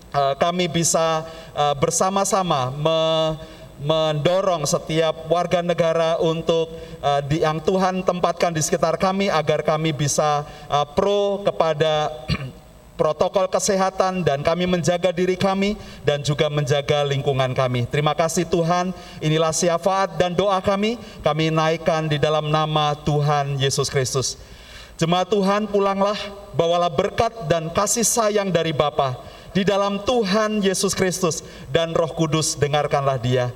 uh, 0.09 0.33
kami 0.41 0.65
bisa 0.65 1.29
uh, 1.53 1.77
bersama-sama 1.77 2.73
me 2.73 2.99
mendorong 3.83 4.63
setiap 4.63 5.27
warga 5.27 5.59
negara 5.59 6.15
untuk 6.21 6.71
uh, 7.03 7.19
di, 7.25 7.43
yang 7.43 7.59
Tuhan 7.59 8.05
tempatkan 8.05 8.55
di 8.55 8.63
sekitar 8.63 8.95
kami 8.95 9.27
agar 9.27 9.59
kami 9.59 9.91
bisa 9.91 10.47
uh, 10.71 10.87
pro 10.87 11.43
kepada 11.43 12.07
protokol 13.01 13.49
kesehatan 13.51 14.23
dan 14.23 14.39
kami 14.39 14.69
menjaga 14.69 15.11
diri 15.11 15.35
kami 15.35 15.75
dan 16.07 16.23
juga 16.23 16.47
menjaga 16.47 17.03
lingkungan 17.03 17.51
kami. 17.51 17.83
Terima 17.89 18.15
kasih 18.15 18.47
Tuhan, 18.47 18.95
inilah 19.19 19.51
syafaat 19.51 20.15
dan 20.15 20.31
doa 20.31 20.63
kami, 20.63 20.95
kami 21.19 21.51
naikkan 21.51 22.07
di 22.07 22.21
dalam 22.21 22.47
nama 22.47 22.95
Tuhan 23.03 23.59
Yesus 23.59 23.91
Kristus. 23.91 24.39
Jemaat 25.03 25.35
Tuhan 25.35 25.67
pulanglah, 25.67 26.15
bawalah 26.55 26.87
berkat 26.87 27.51
dan 27.51 27.67
kasih 27.75 28.07
sayang 28.07 28.47
dari 28.47 28.71
Bapa 28.71 29.19
di 29.51 29.67
dalam 29.67 29.99
Tuhan 29.99 30.63
Yesus 30.63 30.95
Kristus 30.95 31.43
dan 31.67 31.91
Roh 31.91 32.07
Kudus 32.15 32.55
dengarkanlah 32.55 33.19
dia. 33.19 33.51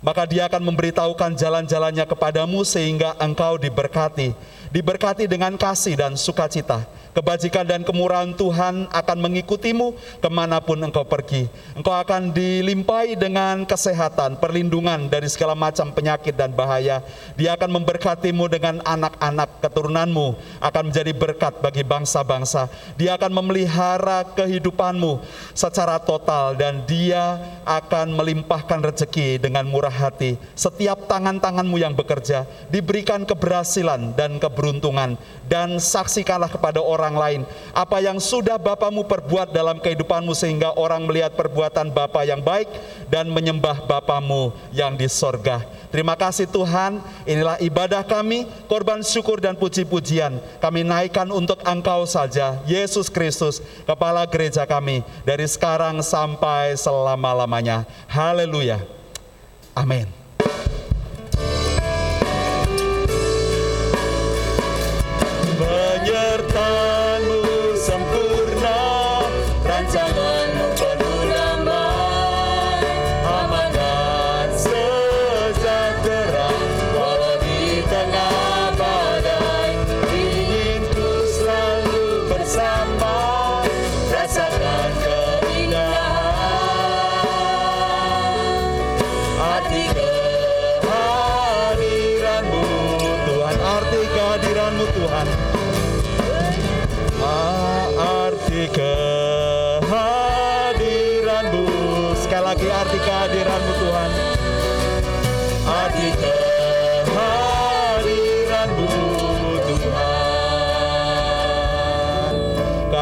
Maka 0.00 0.24
dia 0.24 0.48
akan 0.48 0.72
memberitahukan 0.72 1.36
jalan-jalannya 1.36 2.08
kepadamu 2.08 2.64
sehingga 2.64 3.12
engkau 3.20 3.60
diberkati. 3.60 4.32
Diberkati 4.70 5.26
dengan 5.26 5.58
kasih 5.58 5.98
dan 5.98 6.14
sukacita 6.14 6.86
Kebajikan 7.10 7.66
dan 7.66 7.82
kemurahan 7.82 8.30
Tuhan 8.38 8.86
akan 8.86 9.18
mengikutimu 9.18 9.98
ke 10.22 10.28
mana 10.30 10.62
pun 10.62 10.78
engkau 10.78 11.02
pergi. 11.02 11.50
Engkau 11.74 11.90
akan 11.90 12.30
dilimpahi 12.30 13.18
dengan 13.18 13.66
kesehatan, 13.66 14.38
perlindungan 14.38 15.10
dari 15.10 15.26
segala 15.26 15.58
macam 15.58 15.90
penyakit 15.90 16.38
dan 16.38 16.54
bahaya. 16.54 17.02
Dia 17.34 17.58
akan 17.58 17.82
memberkatimu 17.82 18.46
dengan 18.46 18.78
anak-anak 18.86 19.58
keturunanmu, 19.58 20.38
akan 20.62 20.82
menjadi 20.86 21.10
berkat 21.10 21.58
bagi 21.58 21.82
bangsa-bangsa. 21.82 22.70
Dia 22.94 23.18
akan 23.18 23.42
memelihara 23.42 24.22
kehidupanmu 24.30 25.18
secara 25.50 25.98
total 25.98 26.54
dan 26.54 26.86
dia 26.86 27.42
akan 27.66 28.14
melimpahkan 28.14 28.86
rezeki 28.86 29.42
dengan 29.42 29.66
murah 29.66 29.90
hati. 29.90 30.38
Setiap 30.54 31.10
tangan-tanganmu 31.10 31.74
yang 31.74 31.98
bekerja 31.98 32.46
diberikan 32.70 33.26
keberhasilan 33.26 34.14
dan 34.14 34.38
keberuntungan 34.60 35.16
dan 35.48 35.80
saksikanlah 35.80 36.52
kepada 36.52 36.84
orang 36.84 37.16
lain 37.16 37.40
apa 37.72 38.04
yang 38.04 38.20
sudah 38.20 38.60
Bapamu 38.60 39.08
perbuat 39.08 39.56
dalam 39.56 39.80
kehidupanmu 39.80 40.36
sehingga 40.36 40.76
orang 40.76 41.08
melihat 41.08 41.32
perbuatan 41.32 41.88
Bapa 41.88 42.28
yang 42.28 42.44
baik 42.44 42.68
dan 43.08 43.32
menyembah 43.32 43.88
Bapamu 43.88 44.52
yang 44.76 45.00
di 45.00 45.08
sorga. 45.08 45.64
Terima 45.88 46.12
kasih 46.12 46.44
Tuhan, 46.44 47.00
inilah 47.24 47.56
ibadah 47.64 48.04
kami, 48.04 48.44
korban 48.68 49.00
syukur 49.00 49.40
dan 49.40 49.56
puji-pujian. 49.56 50.38
Kami 50.60 50.84
naikkan 50.84 51.26
untuk 51.32 51.64
Engkau 51.64 52.04
saja, 52.04 52.60
Yesus 52.68 53.08
Kristus, 53.08 53.64
Kepala 53.88 54.28
Gereja 54.28 54.68
kami, 54.68 55.02
dari 55.24 55.48
sekarang 55.48 56.04
sampai 56.04 56.76
selama-lamanya. 56.78 57.88
Haleluya. 58.06 58.78
Amin. 59.74 60.19
Bye. 66.52 66.99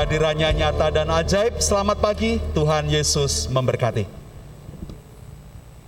Kehadirannya 0.08 0.56
nyata 0.56 0.88
dan 0.88 1.12
ajaib. 1.12 1.60
Selamat 1.60 2.00
pagi, 2.00 2.40
Tuhan 2.56 2.88
Yesus 2.88 3.44
memberkati. 3.52 4.17